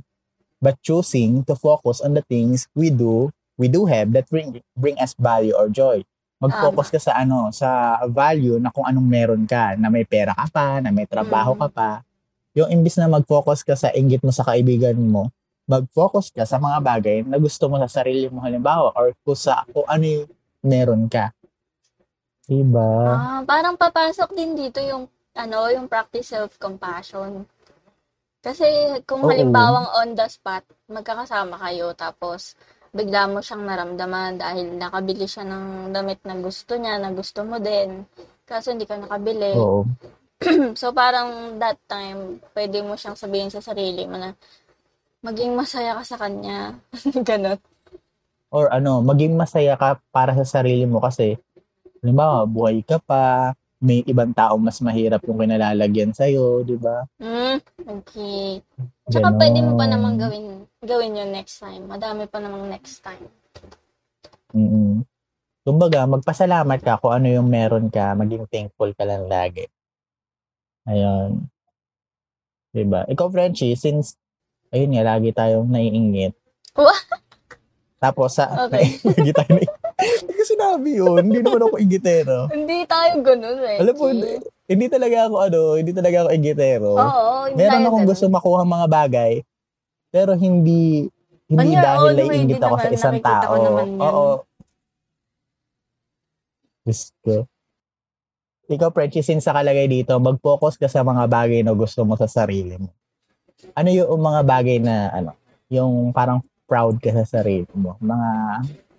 [0.58, 4.98] but choosing to focus on the things we do, we do have that bring, bring
[4.98, 6.02] us value or joy.
[6.40, 10.48] Mag-focus ka sa ano, sa value na kung anong meron ka, na may pera ka
[10.48, 11.60] pa, na may trabaho Mm.
[11.60, 11.90] ka pa.
[12.56, 15.28] Yung imbis na mag-focus ka sa inggit mo sa kaibigan mo,
[15.68, 19.62] mag-focus ka sa mga bagay na gusto mo sa sarili mo halimbawa or kung sa
[19.70, 20.26] kung ano yung
[20.64, 21.30] meron ka.
[22.50, 22.82] Diba?
[23.06, 25.06] ah, parang papasok din dito yung
[25.38, 27.46] ano, yung practice self-compassion.
[28.40, 28.66] Kasi
[29.06, 29.30] kung Oo.
[29.30, 32.56] halimbawang on the spot, magkakasama kayo tapos
[32.90, 37.62] bigla mo siyang naramdaman dahil nakabili siya ng damit na gusto niya, na gusto mo
[37.62, 38.02] din.
[38.42, 39.54] Kaso hindi ka nakabili.
[39.58, 39.86] Oo.
[40.80, 44.32] So parang that time, pwede mo siyang sabihin sa sarili mo na
[45.20, 46.80] maging masaya ka sa kanya.
[47.28, 47.60] Ganon.
[48.48, 51.36] Or ano, maging masaya ka para sa sarili mo kasi
[52.00, 57.04] halimbawa, buhay ka pa, may ibang tao mas mahirap yung kinalalagyan sa'yo, di ba?
[57.20, 57.56] Mm,
[58.00, 58.60] okay.
[59.08, 59.38] Tsaka Ganon.
[59.40, 60.59] pwede mo pa namang gawin,
[60.90, 61.86] gawin yun next time.
[61.86, 63.30] Madami pa namang next time.
[64.50, 65.06] mm
[65.60, 69.68] Kumbaga, magpasalamat ka kung ano yung meron ka, maging thankful ka lang lagi.
[70.88, 71.46] Ayun.
[72.72, 73.04] Diba?
[73.04, 74.16] Ikaw, Frenchie, since,
[74.70, 76.32] ayun nga, lagi tayong naiingit.
[78.02, 78.96] Tapos, sa, Okay.
[79.12, 79.68] lagi tayo nai-
[80.24, 81.20] Hindi ko sinabi yun.
[81.28, 82.48] Hindi naman ako ingitero.
[82.48, 83.78] Hindi tayo ganun, eh.
[83.84, 84.30] Alam mo, hindi,
[84.64, 86.90] hindi talaga ako, ano, hindi talaga ako ingitero.
[86.96, 88.12] Oo, hindi Meron akong ganun.
[88.16, 89.32] gusto makuha mga bagay,
[90.10, 91.06] pero hindi
[91.50, 93.54] hindi your dahil naiingit ako sa isang tao.
[93.98, 94.26] Oo.
[96.86, 97.46] Diyos ko.
[98.70, 102.78] Ikaw, Frenchie, since nakalagay dito, mag-focus ka sa mga bagay na gusto mo sa sarili
[102.78, 102.94] mo.
[103.74, 105.34] Ano yung mga bagay na, ano,
[105.66, 106.38] yung parang
[106.70, 107.98] proud ka sa sarili mo?
[107.98, 108.30] Mga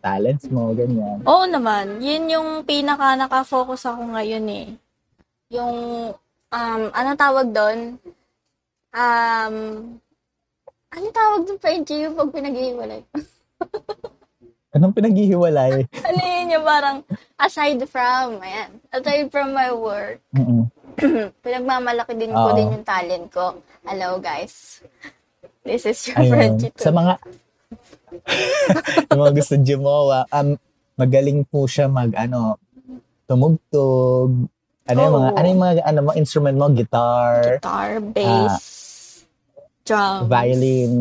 [0.03, 1.23] talents mo, ganyan.
[1.23, 2.03] Oo naman.
[2.03, 4.67] Yun yung pinaka nakafocus ako ngayon eh.
[5.55, 5.75] Yung,
[6.51, 7.95] um, ano tawag doon?
[8.91, 9.55] Um,
[10.91, 13.01] ano tawag doon, Frenchie, yung pag pinag-iwalay?
[14.75, 15.83] Anong pinaghihiwalay?
[16.07, 16.97] ano yun yung parang,
[17.35, 20.71] aside from, ayan, aside from my work, Mm-mm.
[21.43, 23.59] pinagmamalaki din ko din yung talent ko.
[23.83, 24.79] Hello, guys.
[25.67, 26.31] This is your Ayun.
[26.31, 27.19] Frenchie Sa mga
[29.11, 30.55] yung mga gusto Jimowa, um,
[30.99, 32.59] magaling po siya mag ano,
[33.27, 34.31] tumugtog.
[34.87, 38.80] Ano yung mga ano yung mga ano mo instrument mo, guitar, Guitar, bass,
[39.91, 40.91] drums, violin,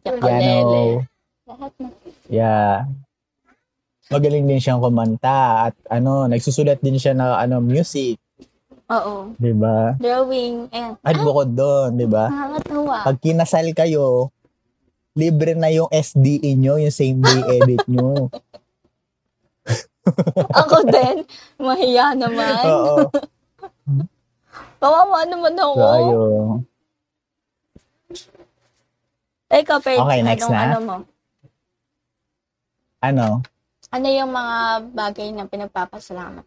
[0.00, 1.04] piano.
[1.46, 1.88] Lahat na.
[2.26, 2.88] Yeah.
[4.08, 8.16] Magaling din siyang kumanta at ano, nagsusulat din siya na ano music,
[8.86, 9.34] Oo.
[9.34, 9.98] 'di ba?
[9.98, 12.30] Drawing, and At bukod doon, 'di ba?
[12.30, 12.96] nakakatawa.
[13.02, 14.30] Pag kinasal kayo,
[15.18, 18.30] libre na yung SDE nyo, yung same day edit nyo.
[20.62, 21.26] Ako din,
[21.58, 22.62] mahiya naman.
[22.62, 23.10] Oo.
[24.82, 25.74] Kawawa naman ako.
[25.74, 26.46] So, ayun.
[29.50, 30.62] Ikaw, Perch, Okay, next anong na.
[30.66, 30.96] ano mo?
[32.98, 33.26] Ano?
[33.94, 34.56] Ano yung mga
[34.90, 36.42] bagay na pinagpapasalamat?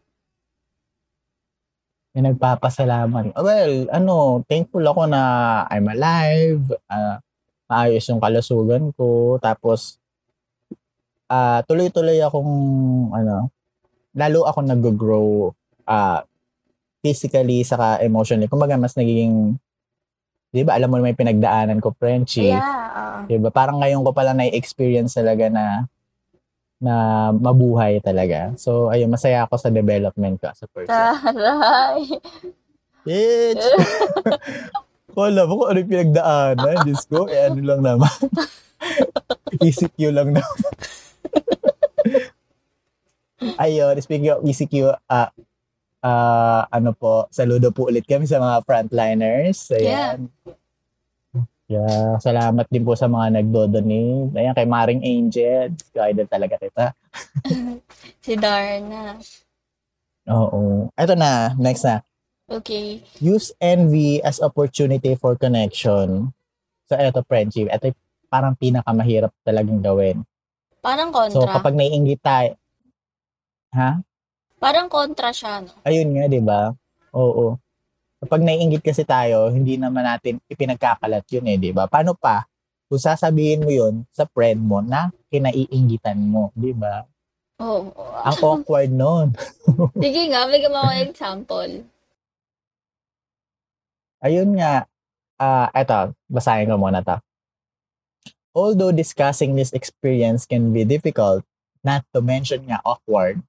[2.18, 3.38] Yung nagpapasalamat.
[3.38, 5.22] Well, ano, thankful ako na
[5.70, 7.22] I'm alive, ah,
[7.70, 10.02] maayos yung kalusugan ko, tapos
[11.30, 12.52] ah tuloy-tuloy akong,
[13.14, 13.54] ano,
[14.18, 15.54] lalo ako nag-grow
[15.86, 16.26] ah
[17.06, 18.50] physically saka emotionally.
[18.50, 19.56] Kumbaga, mas nagiging,
[20.50, 22.50] di ba, alam mo may pinagdaanan ko, Frenchie.
[22.50, 23.30] Yeah.
[23.30, 23.54] Di ba?
[23.54, 25.86] Parang ngayon ko pala na-experience talaga na
[26.80, 26.96] na
[27.36, 28.56] mabuhay talaga.
[28.56, 30.96] So, ayun, masaya ako sa development ko as a person.
[30.96, 32.08] Taray.
[33.04, 33.66] Bitch!
[35.20, 36.76] Wala mo kung ano yung pinagdaanan.
[36.88, 38.16] Diyos ko, eh ano lang naman.
[39.66, 40.64] ECQ lang naman.
[43.64, 45.36] Ayun, speaking of ECQ, ah,
[46.04, 49.72] ah, ano po, saludo po ulit kami sa mga frontliners.
[49.76, 50.28] Ayan.
[51.70, 54.34] Yeah, salamat din po sa mga nagdo-donate.
[54.34, 55.70] Ayan, kay Maring Angel.
[55.94, 56.98] Guided talaga kita.
[58.26, 59.22] Si Darna.
[60.30, 60.90] Oo.
[60.98, 62.02] Ito na, next na.
[62.50, 63.06] Okay.
[63.22, 66.34] Use envy as opportunity for connection.
[66.90, 67.70] So, eto, friendship.
[67.70, 67.94] Ito
[68.34, 70.26] parang pinakamahirap talagang gawin.
[70.82, 71.38] Parang kontra.
[71.38, 72.58] So, kapag naiingit tayo,
[73.78, 74.02] ha?
[74.60, 75.72] Parang kontra siya, no?
[75.88, 76.76] Ayun nga, di ba?
[77.16, 77.56] Oo.
[78.20, 81.88] Kapag naiingit kasi tayo, hindi naman natin ipinagkakalat yun eh, di ba?
[81.88, 82.44] Paano pa?
[82.92, 87.08] Kung sasabihin mo yun sa friend mo na kinaiingitan mo, di ba?
[87.64, 87.92] Oo.
[88.20, 89.32] Ang awkward nun.
[90.04, 91.72] Sige nga, bigyan mo ako example.
[94.20, 94.84] Ayun nga,
[95.40, 97.16] ah eto, basahin ko muna to.
[98.52, 101.48] Although discussing this experience can be difficult,
[101.80, 103.40] not to mention nga awkward,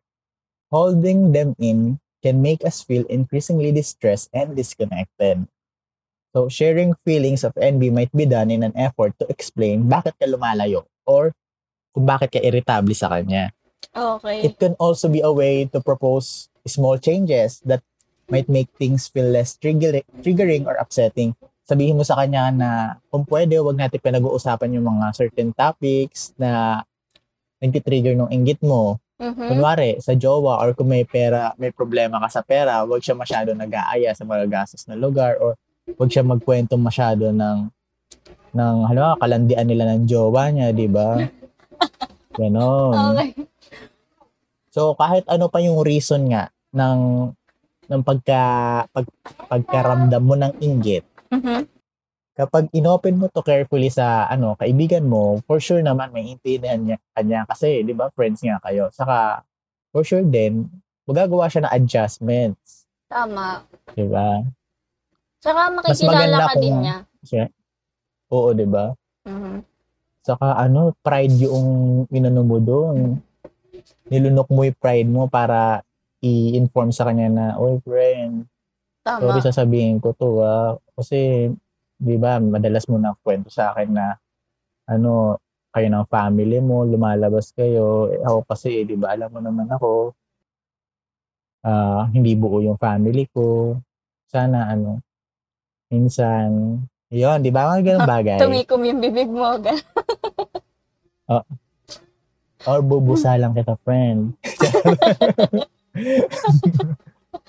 [0.71, 5.45] holding them in can make us feel increasingly distressed and disconnected.
[6.31, 10.31] So, sharing feelings of envy might be done in an effort to explain bakit ka
[10.31, 11.35] lumalayo or
[11.91, 13.51] kung bakit ka irritable sa kanya.
[13.91, 14.47] Okay.
[14.47, 17.83] It can also be a way to propose small changes that
[18.31, 21.35] might make things feel less trigger- triggering or upsetting.
[21.67, 22.71] Sabihin mo sa kanya na
[23.11, 26.83] kung pwede, wag natin pinag-uusapan yung mga certain topics na
[27.59, 29.03] nagtitrigger ng inggit mo.
[29.21, 29.53] Mhm.
[29.53, 33.53] Kunwari, sa jowa or kung may pera, may problema ka sa pera, wag siya masyado
[33.53, 35.61] nag-aaya sa mga gastos na lugar or
[36.01, 37.69] wag siya magkwento masyado ng
[38.51, 41.21] ng halimbawa kalandian nila ng jowa niya, di ba?
[42.41, 43.21] Ganon.
[43.21, 43.45] Okay.
[44.73, 47.29] So kahit ano pa yung reason nga ng
[47.93, 48.41] ng pagka
[48.89, 49.07] pag,
[49.53, 51.69] pagkaramdam mo ng inggit, Mhm.
[52.41, 56.97] Kapag inopen mo to carefully sa ano kaibigan mo, for sure naman may intindihan niya
[57.13, 58.89] kanya kasi 'di ba friends nga kayo.
[58.97, 59.45] Saka
[59.93, 60.65] for sure din
[61.05, 63.61] magagawa siya ng adjustments, Tama.
[63.93, 64.41] 'di ba?
[65.45, 66.97] Saka makikilala ka din niya.
[67.21, 67.37] Kasi
[68.33, 68.97] oo, 'di ba?
[69.29, 69.61] Mhm.
[70.25, 71.69] Saka ano, pride yung
[72.09, 73.21] inano mo doon.
[74.13, 75.81] Nilunok mo yung pride mo para
[76.21, 78.45] i-inform sa kanya na, oy friend,
[79.01, 79.21] Tama.
[79.25, 80.77] Sorry sasabihin ko to ah.
[80.93, 81.49] Kasi,
[82.01, 84.17] di ba, madalas mo na kwento sa akin na,
[84.89, 85.37] ano,
[85.71, 88.09] kayo ng family mo, lumalabas kayo.
[88.09, 90.17] Eh, ako kasi, di ba, alam mo naman ako,
[91.63, 93.77] ah, hindi buo yung family ko.
[94.27, 95.05] Sana, ano,
[95.93, 96.81] minsan,
[97.13, 98.41] yun, di ba, mga ganun bagay.
[98.41, 99.61] Tumikom yung bibig mo.
[99.61, 99.85] gan-
[102.69, 104.37] Or bubusa lang kita, friend.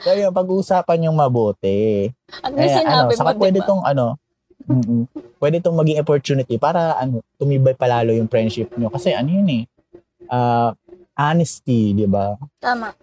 [0.06, 2.14] so, yun, pag-uusapan yung mabuti.
[2.54, 3.68] Least Eh, ano, sinabi saka mo, pwede diba?
[3.68, 4.21] tong ano,
[4.68, 5.04] mm
[5.42, 8.94] pwede tong maging opportunity para ano, tumibay palalo yung friendship nyo.
[8.94, 9.64] Kasi ano yun eh,
[10.30, 10.70] ah,
[11.18, 12.38] honesty, di ba?
[12.62, 12.94] Tama.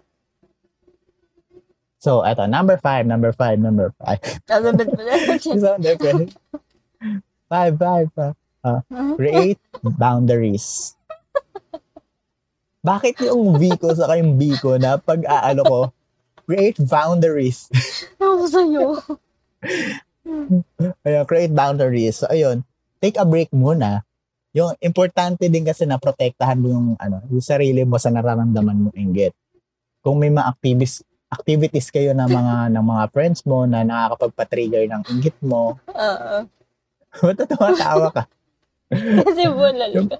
[1.99, 4.23] So, eto, number five, number five, number five.
[4.47, 6.31] Sound different.
[7.51, 8.35] five, five, five.
[8.63, 9.15] Mhm.
[9.19, 10.95] Create boundaries.
[12.79, 15.81] Bakit yung V ko sa yung B ko na pag aano ko,
[16.47, 17.67] create boundaries.
[18.15, 18.85] Ako sa'yo.
[21.05, 22.21] Ayun, create boundaries.
[22.21, 22.65] So, ayun,
[22.99, 24.03] take a break muna.
[24.51, 28.89] Yung importante din kasi na protektahan mo yung, ano, yung sarili mo sa nararamdaman mo
[28.97, 29.33] inggit.
[30.01, 35.03] Kung may mga activities, activities kayo ng mga ng mga friends mo na nakakapagpa-trigger ng
[35.13, 36.37] inggit mo, Oo.
[37.25, 38.23] ba't tumatawa ka?
[38.89, 40.17] Kasi bulalo ka.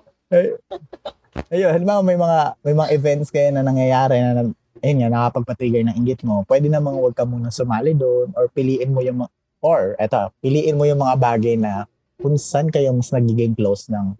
[1.50, 5.98] Ayun, halimbawa may mga may mga events kayo na nangyayari na ayun nga, nakakapagpa-trigger ng
[5.98, 9.26] inggit mo, pwede namang huwag ka muna sumali doon or piliin mo yung
[9.60, 11.86] or eto, piliin mo yung mga bagay na
[12.20, 14.16] kung saan kayo mas nagiging close ng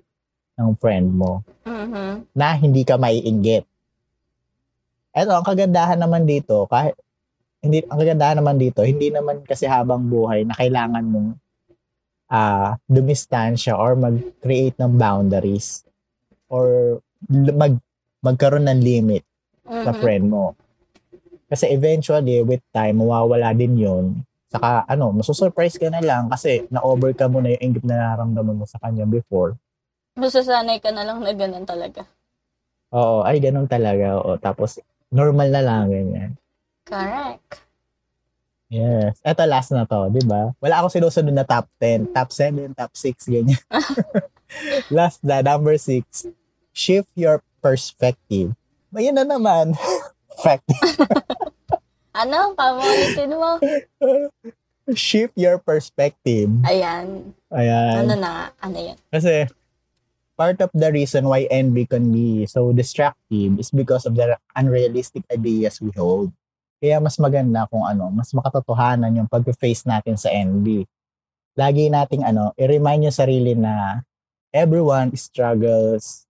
[0.60, 2.28] ng friend mo Mhm.
[2.36, 3.64] na hindi ka maiinggit.
[5.16, 6.96] Eto, ang kagandahan naman dito, kahit
[7.60, 11.30] hindi ang kagandahan naman dito, hindi naman kasi habang buhay na kailangan mong
[12.30, 15.82] ah dumistansya or mag-create ng boundaries
[16.48, 17.76] or mag
[18.22, 19.24] magkaroon ng limit
[19.66, 20.00] sa Mhm.
[20.00, 20.54] friend mo.
[21.50, 24.06] Kasi eventually, with time, mawawala din yun.
[24.50, 28.66] Saka, ano, masusurprise ka na lang kasi na-overcome mo na yung inggit na nararamdaman mo
[28.66, 29.54] sa kanya before.
[30.18, 32.10] Masasanay ka na lang na ganun talaga.
[32.90, 34.18] Oo, ay, ganun talaga.
[34.18, 34.82] Oo, tapos,
[35.14, 36.32] normal na lang, ganyan.
[36.82, 37.62] Correct.
[38.74, 39.22] Yes.
[39.22, 40.50] Eto, last na to, di ba?
[40.58, 43.62] Wala ako sinusunod na top 10, top 7, top 6, ganyan.
[44.98, 46.26] last na, number 6.
[46.74, 48.58] Shift your perspective.
[48.98, 49.78] Ayun na naman.
[50.44, 50.66] Fact.
[52.20, 52.52] Ano?
[52.52, 53.56] Pamulitin mo?
[54.92, 56.52] Shift your perspective.
[56.68, 57.32] Ayan.
[57.48, 58.04] Ayan.
[58.04, 58.52] Ano na?
[58.60, 59.00] Ano yan?
[59.08, 59.48] Kasi
[60.36, 65.24] part of the reason why envy can be so destructive is because of the unrealistic
[65.32, 66.36] ideas we hold.
[66.80, 70.88] Kaya mas maganda kung ano, mas makatotohanan yung pag-face natin sa envy.
[71.60, 74.04] Lagi nating ano, i-remind yung sarili na
[74.56, 76.24] everyone struggles,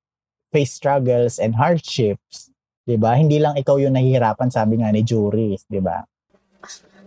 [0.50, 2.49] face struggles and hardships.
[2.90, 3.14] 'Di ba?
[3.14, 6.02] Hindi lang ikaw yung nahihirapan, sabi nga ni Juris, 'di ba?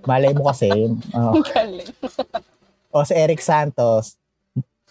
[0.07, 0.71] Malay mo kasi.
[1.19, 1.35] Oh.
[2.93, 4.15] O si Eric Santos.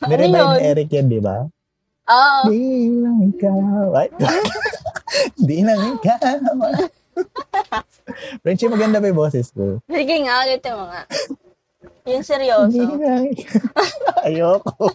[0.01, 0.33] Ano yun?
[0.33, 1.45] ni Eric yun, di ba?
[2.09, 2.49] Oo.
[2.49, 3.93] Di lang ikaw.
[3.93, 4.09] Ay.
[5.47, 6.17] Di lang ikaw.
[8.41, 9.77] Frenchie, maganda ba yung boses ko?
[9.85, 11.03] Sige nga, ulitin mo nga.
[12.09, 12.81] Yung Di seryoso.
[14.25, 14.85] Ayoko.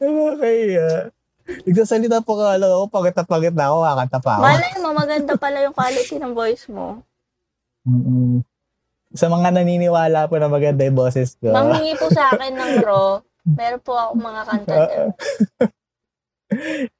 [0.00, 1.12] Nakakaya.
[1.48, 4.42] Nagsasalita po ka lang ako, pagit na pagit na ako, kakanta pa ako.
[4.44, 7.00] Malay mo, maganda pala yung quality ng voice mo.
[7.88, 8.44] Mm-mm.
[9.16, 11.48] Sa mga naniniwala po na maganda yung boses ko.
[11.48, 13.16] Manghingi po sa akin ng raw.
[13.48, 15.08] Meron po ako mga kanta dyan.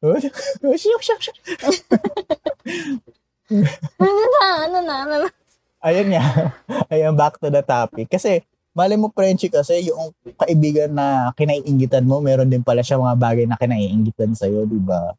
[0.00, 0.16] Oh,
[0.76, 1.36] shuk, shuk, shuk.
[4.00, 5.28] Ano na, ano na, ano na.
[5.84, 6.24] Ayun nga.
[6.88, 8.08] Ayun, back to the topic.
[8.08, 8.47] Kasi,
[8.78, 13.44] mali mo, Frenchie, kasi yung kaibigan na kinaiingitan mo, meron din pala siya mga bagay
[13.44, 15.18] na kinaiingitan sa'yo, di ba?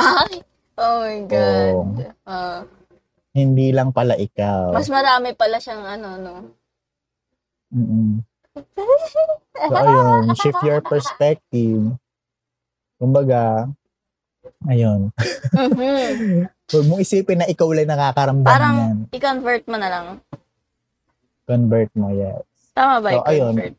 [0.00, 0.40] Ay!
[0.80, 2.16] Oh my God.
[2.24, 2.64] Ah,
[3.30, 4.72] Hindi lang pala ikaw.
[4.72, 6.34] mas marami pala siyang ano, no?
[7.70, 8.24] Mm-mm.
[9.54, 11.94] So, ayun, shift your perspective.
[12.96, 13.68] Kumbaga,
[14.66, 15.12] ayun.
[15.52, 16.48] Mhm.
[16.70, 18.96] Huwag mong isipin na ikaw lang nakakaramdam Parang- yan.
[19.12, 20.06] I-convert mo na lang.
[21.44, 22.40] Convert mo, yes.
[22.80, 23.52] Tama ba So, ayun.
[23.52, 23.76] i-convert?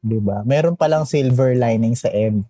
[0.00, 0.40] Di ba?
[0.42, 2.48] Meron palang silver lining sa MV.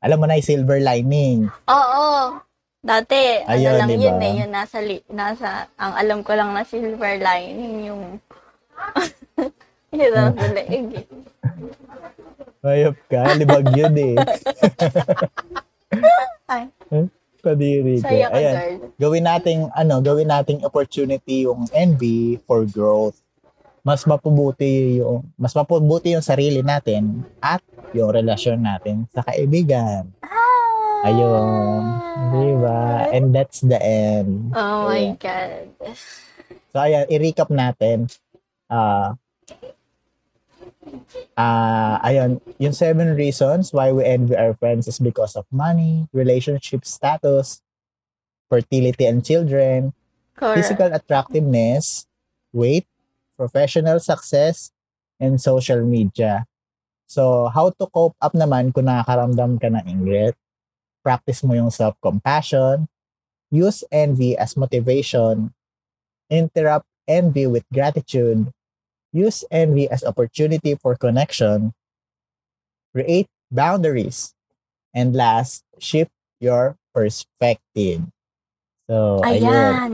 [0.00, 1.44] Alam mo na yung silver lining.
[1.68, 2.40] Oo.
[2.80, 6.54] Dati, ano Ayun, lang di yun eh, yun nasa, li- nasa, ang alam ko lang
[6.54, 8.02] na silver lining yung,
[9.98, 11.06] yun ang sa leeg eh.
[12.64, 14.14] Ayop ka, libag yun eh.
[16.48, 16.70] Ay,
[17.38, 18.08] Kadiri ko.
[18.08, 18.76] saya ka, Ayan, girl.
[18.96, 22.02] gawin nating, ano, gawin nating opportunity yung MV
[22.42, 23.18] for growth.
[23.86, 27.62] Mas mapabuti yung, mas mapabuti yung sarili natin at
[27.94, 30.10] yung relasyon natin sa kaibigan.
[31.06, 31.82] Ayun.
[32.34, 33.06] Di ba?
[33.14, 34.50] And that's the end.
[34.52, 35.16] Oh my Ayun.
[35.16, 35.66] God.
[36.74, 38.10] So, ayan, i-recap natin.
[38.68, 39.16] Ah,
[41.38, 46.84] ah, ayun, yung seven reasons why we envy our friends is because of money, relationship
[46.84, 47.62] status,
[48.50, 49.94] fertility and children,
[50.36, 50.56] Correct.
[50.60, 52.04] physical attractiveness,
[52.52, 52.84] weight,
[53.38, 54.74] professional success,
[55.22, 56.46] and social media.
[57.08, 60.34] So, how to cope up naman kung nakakaramdam ka ng ingrit?
[61.00, 62.90] Practice mo yung self-compassion.
[63.48, 65.56] Use envy as motivation.
[66.28, 68.52] Interrupt envy with gratitude.
[69.08, 71.72] Use envy as opportunity for connection.
[72.92, 74.36] Create boundaries.
[74.92, 76.12] And last, shift
[76.44, 78.04] your perspective.
[78.84, 79.48] So, ayun.
[79.48, 79.92] Ayan.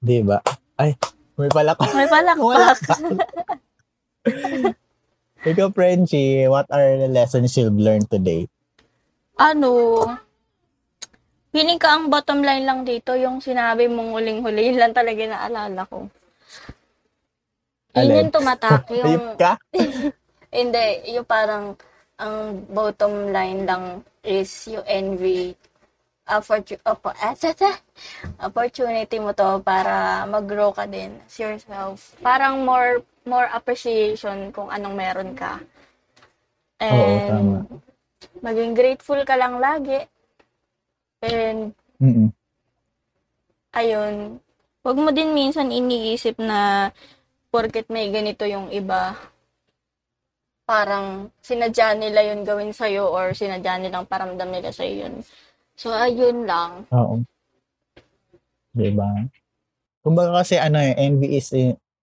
[0.00, 0.44] Di ba?
[0.76, 0.96] Ay,
[1.40, 1.80] may palak.
[1.96, 3.00] May palakpak.
[5.50, 8.44] Ikaw, Frenchie, what are the lessons you've learned today?
[9.40, 9.70] ano,
[11.48, 15.82] feeling ka ang bottom line lang dito, yung sinabi mong huling-huli, yun lang talaga naalala
[15.88, 16.12] ko.
[17.96, 18.16] Yun Alin?
[18.20, 19.56] yung tumatak, yung, ka?
[20.60, 20.86] hindi,
[21.16, 21.72] yung parang,
[22.20, 25.56] ang bottom line lang is yung envy,
[26.30, 27.74] opportu- opo, tata,
[28.38, 32.14] opportunity mo to para mag-grow ka din as yourself.
[32.22, 35.60] Parang more more appreciation kung anong meron ka.
[36.80, 37.58] Oo, tama.
[38.40, 40.00] maging grateful ka lang lagi.
[41.20, 42.32] And Mm-mm.
[43.76, 44.40] ayun,
[44.80, 46.88] wag mo din minsan iniisip na
[47.52, 49.12] porket may ganito yung iba,
[50.64, 55.14] parang sinadya nila yun gawin sa'yo or sinadya nilang paramdam nila sa'yo yun.
[55.80, 56.84] So, ayun lang.
[56.92, 57.24] Oo.
[58.76, 59.24] Diba?
[60.04, 61.48] Kumbaga kasi ano eh, envy is,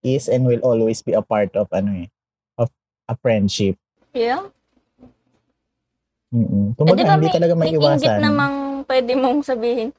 [0.02, 2.10] is and will always be a part of ano eh,
[2.58, 2.74] of
[3.06, 3.78] a friendship.
[4.18, 4.50] Yeah?
[6.34, 6.74] Mm-mm.
[6.74, 8.18] Eh, Kumbaga, di ba hindi may, talaga may may iwasan.
[8.18, 8.56] namang
[8.90, 9.94] pwede mong sabihin,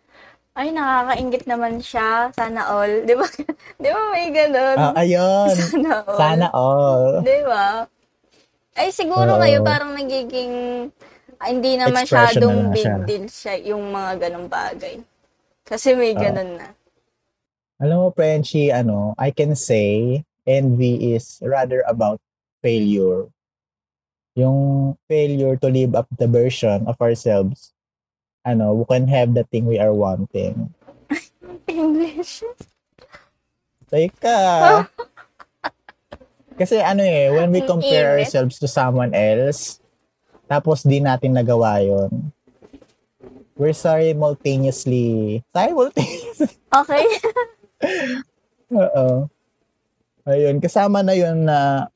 [0.59, 3.07] ay, nakakaingit naman siya, sana all.
[3.07, 3.31] Di ba?
[3.83, 4.75] Di ba may ganun?
[4.75, 5.55] Ah, ayun.
[5.71, 6.19] sana all.
[6.19, 7.23] Sana all.
[7.23, 7.87] Di ba?
[8.75, 9.41] Ay, siguro Oo.
[9.41, 10.55] ngayon parang nagiging
[11.39, 12.97] ah, hindi na masyadong na big siya.
[13.07, 15.01] deal siya yung mga ganong bagay.
[15.63, 16.21] Kasi may Oo.
[16.21, 16.69] ganun na.
[17.79, 22.19] Alam mo, Frenchie, ano, I can say envy is rather about
[22.59, 23.31] failure.
[24.35, 27.75] Yung failure to live up the version of ourselves,
[28.43, 30.75] ano, we can have the thing we are wanting.
[31.69, 32.43] English.
[33.87, 34.89] Teka.
[36.59, 39.79] Kasi ano eh, when we compare ourselves to someone else,
[40.49, 42.11] tapos di natin nagawa yun,
[43.55, 47.05] we're simultaneously, simultaneously, Okay.
[48.71, 49.07] oo.
[50.25, 51.89] Ayun, kasama na yun na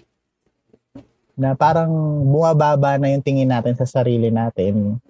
[1.32, 1.88] na parang
[2.22, 5.00] bumababa na yung tingin natin sa sarili natin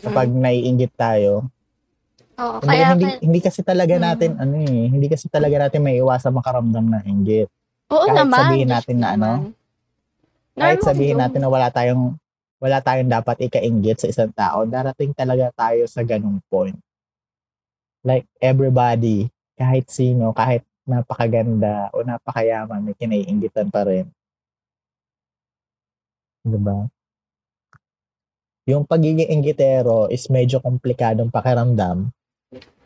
[0.00, 1.46] kapag naiinggit tayo.
[2.34, 4.02] Oo, Kumbaga, kaya, hindi, hindi kasi talaga Mm.
[4.02, 7.48] natin, ano eh, hindi kasi talaga natin may iwasan makaramdam ng inggit.
[7.90, 8.38] oo kahit naman.
[8.40, 9.60] sabihin natin na ano, naman.
[10.52, 12.02] Kahit Normal sabihin natin na wala tayong,
[12.62, 16.78] wala tayong dapat ikainggit sa isang tao, darating talaga tayo sa ganung point.
[18.06, 19.26] Like, everybody,
[19.58, 24.06] kahit sino, kahit napakaganda o napakayaman, may kinaiinggitan pa rin.
[26.46, 26.86] Diba?
[28.70, 32.14] Yung pagiging inggitero is medyo komplikadong pakiramdam.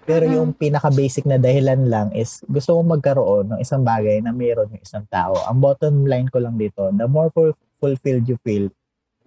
[0.08, 0.32] Pero Mhm.
[0.32, 4.84] yung pinaka-basic na dahilan lang is gusto mo magkaroon ng isang bagay na mayroon yung
[4.84, 5.36] isang tao.
[5.44, 8.72] Ang bottom line ko lang dito, the more ful- fulfilled you feel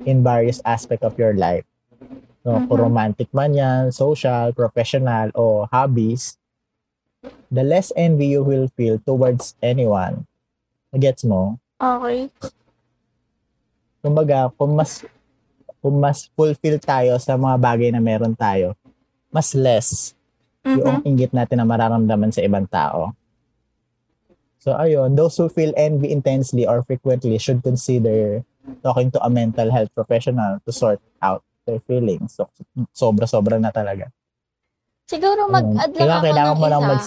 [0.08, 1.66] in various aspect of your life.
[2.44, 2.84] So, kung Mhm.
[2.88, 6.40] romantic man yan, social, professional, o hobbies,
[7.52, 10.24] the less envy you will feel towards anyone.
[10.96, 11.60] Gets mo?
[11.78, 12.32] Okay.
[14.00, 15.04] Kumbaga, kung mas
[15.80, 18.76] kung mas fulfill tayo sa mga bagay na meron tayo,
[19.32, 20.16] mas less
[20.66, 21.08] yung Mhm.
[21.08, 23.16] inggit natin na mararamdaman sa ibang tao.
[24.60, 28.44] So ayun, those who feel envy intensely or frequently should consider
[28.82, 32.38] talking to a mental health professional to sort out their feelings.
[32.38, 32.50] So,
[32.94, 34.10] sobra-sobra na talaga.
[35.10, 37.04] Siguro mag-add lang ako kailangan ng mo lang mag...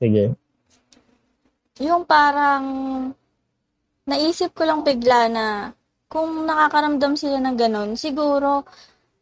[0.00, 0.24] Sige.
[1.80, 2.64] Yung parang
[4.08, 5.46] naisip ko lang bigla na
[6.10, 8.66] kung nakakaramdam sila ng ganun, siguro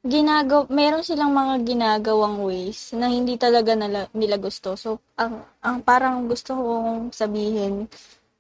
[0.07, 4.79] ginagaw meron silang mga ginagawang ways na hindi talaga nila, nila gusto.
[4.79, 7.91] So, ang, ang parang gusto kong sabihin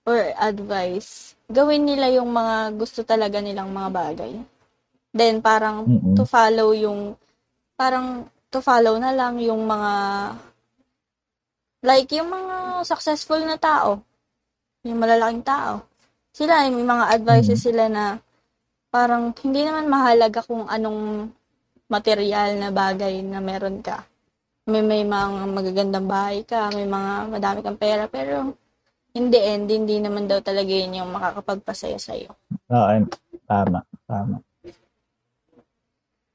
[0.09, 4.33] or advice, gawin nila yung mga gusto talaga nilang mga bagay.
[5.17, 6.15] Then, parang Mm-mm.
[6.15, 7.17] to follow yung,
[7.73, 9.93] parang to follow na lang yung mga,
[11.89, 14.05] like yung mga successful na tao,
[14.85, 15.89] yung malalaking tao.
[16.37, 18.21] Sila, may mga advices sila na
[18.93, 21.33] parang hindi naman mahalaga kung anong
[21.89, 24.05] material na bagay na meron ka.
[24.69, 28.53] May, may mga magagandang bahay ka, may mga madami kang pera, pero
[29.19, 32.31] in the end, hindi naman daw talaga yun yung makakapagpasaya sa'yo.
[32.71, 33.11] Oo,
[33.51, 34.39] tama, tama.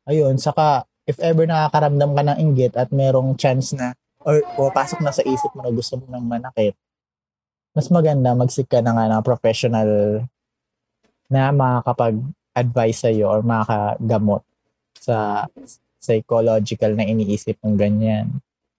[0.04, 5.16] Ayun, saka if ever nakakaramdam ka ng inggit at merong chance na or pumapasok na
[5.16, 6.76] sa isip mo na gusto mo ng manakit,
[7.72, 9.90] mas maganda magsik ka na nga ng professional
[11.32, 14.44] na makakapag-advise sa'yo or makakagamot
[15.00, 15.48] sa
[16.04, 18.28] psychological na iniisip ng ganyan.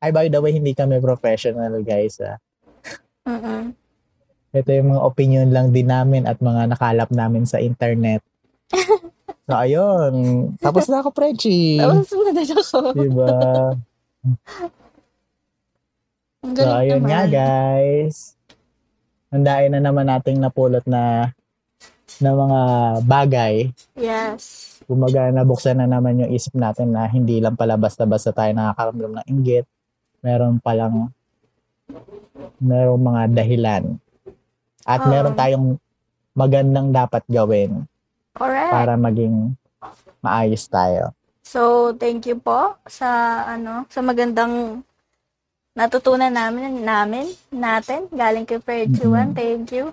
[0.04, 2.20] Ay, by the way, hindi kami professional, guys.
[2.20, 2.36] Ah.
[3.24, 3.72] Mm-mm.
[4.54, 8.22] Ito yung mga opinion lang din namin at mga nakalap namin sa internet.
[9.44, 10.12] So, ayun.
[10.56, 11.76] Tapos na ako, Prechi.
[11.76, 12.78] Tapos na din ako.
[12.96, 13.36] Diba?
[16.40, 17.36] Ang So, ayun nga, naman.
[17.36, 18.40] guys.
[19.28, 21.28] Handain na naman nating napulot na
[22.24, 22.60] na mga
[23.04, 23.54] bagay.
[24.00, 24.80] Yes.
[24.88, 29.26] Kumaga, nabuksan na naman yung isip natin na hindi lang pala basta-basta tayo nakakaramdam ng
[29.28, 29.68] inggit.
[30.24, 31.12] Meron palang
[32.64, 33.84] merong mga dahilan.
[34.84, 35.10] At Oo.
[35.10, 35.66] meron tayong
[36.36, 37.88] magandang dapat gawin
[38.36, 38.70] Correct.
[38.70, 39.56] para maging
[40.20, 41.12] maayos tayo.
[41.44, 44.84] So, thank you po sa ano, sa magandang
[45.74, 49.34] natutunan namin namin natin galing kay Perchuan.
[49.34, 49.36] Mm-mm.
[49.36, 49.90] Thank you.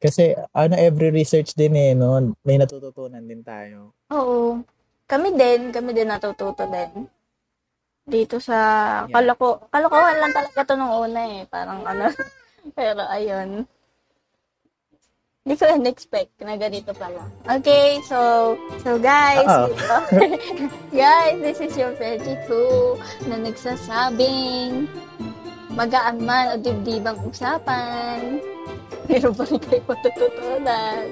[0.00, 3.92] Kasi ano every research din eh no, may natututunan din tayo.
[4.10, 4.64] Oo.
[5.04, 7.04] Kami din, kami din natututo din.
[8.08, 8.56] Dito sa
[9.06, 9.12] Yeah.
[9.12, 11.44] kaloko, kalokohan lang talaga to nung una eh.
[11.46, 12.08] Parang ano.
[12.78, 13.66] Pero ayun.
[15.40, 17.24] Hindi ko in-expect na ganito pala.
[17.48, 19.72] Okay, so, so guys, Oo.
[20.92, 24.84] guys, this is your Veggie 2 na nagsasabing
[25.72, 28.44] magaan man o dibdibang usapan.
[29.08, 31.08] Meron pa rin kayo matututunan.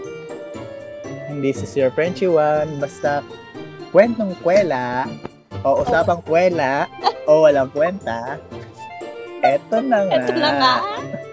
[1.32, 3.24] Hindi si Sir Frenchy One, basta
[3.96, 5.08] kwentong kwela
[5.64, 6.84] o usapang kwela
[7.24, 8.36] o walang kwenta.
[9.40, 10.20] Eto na nga.
[10.20, 10.74] Ito na nga.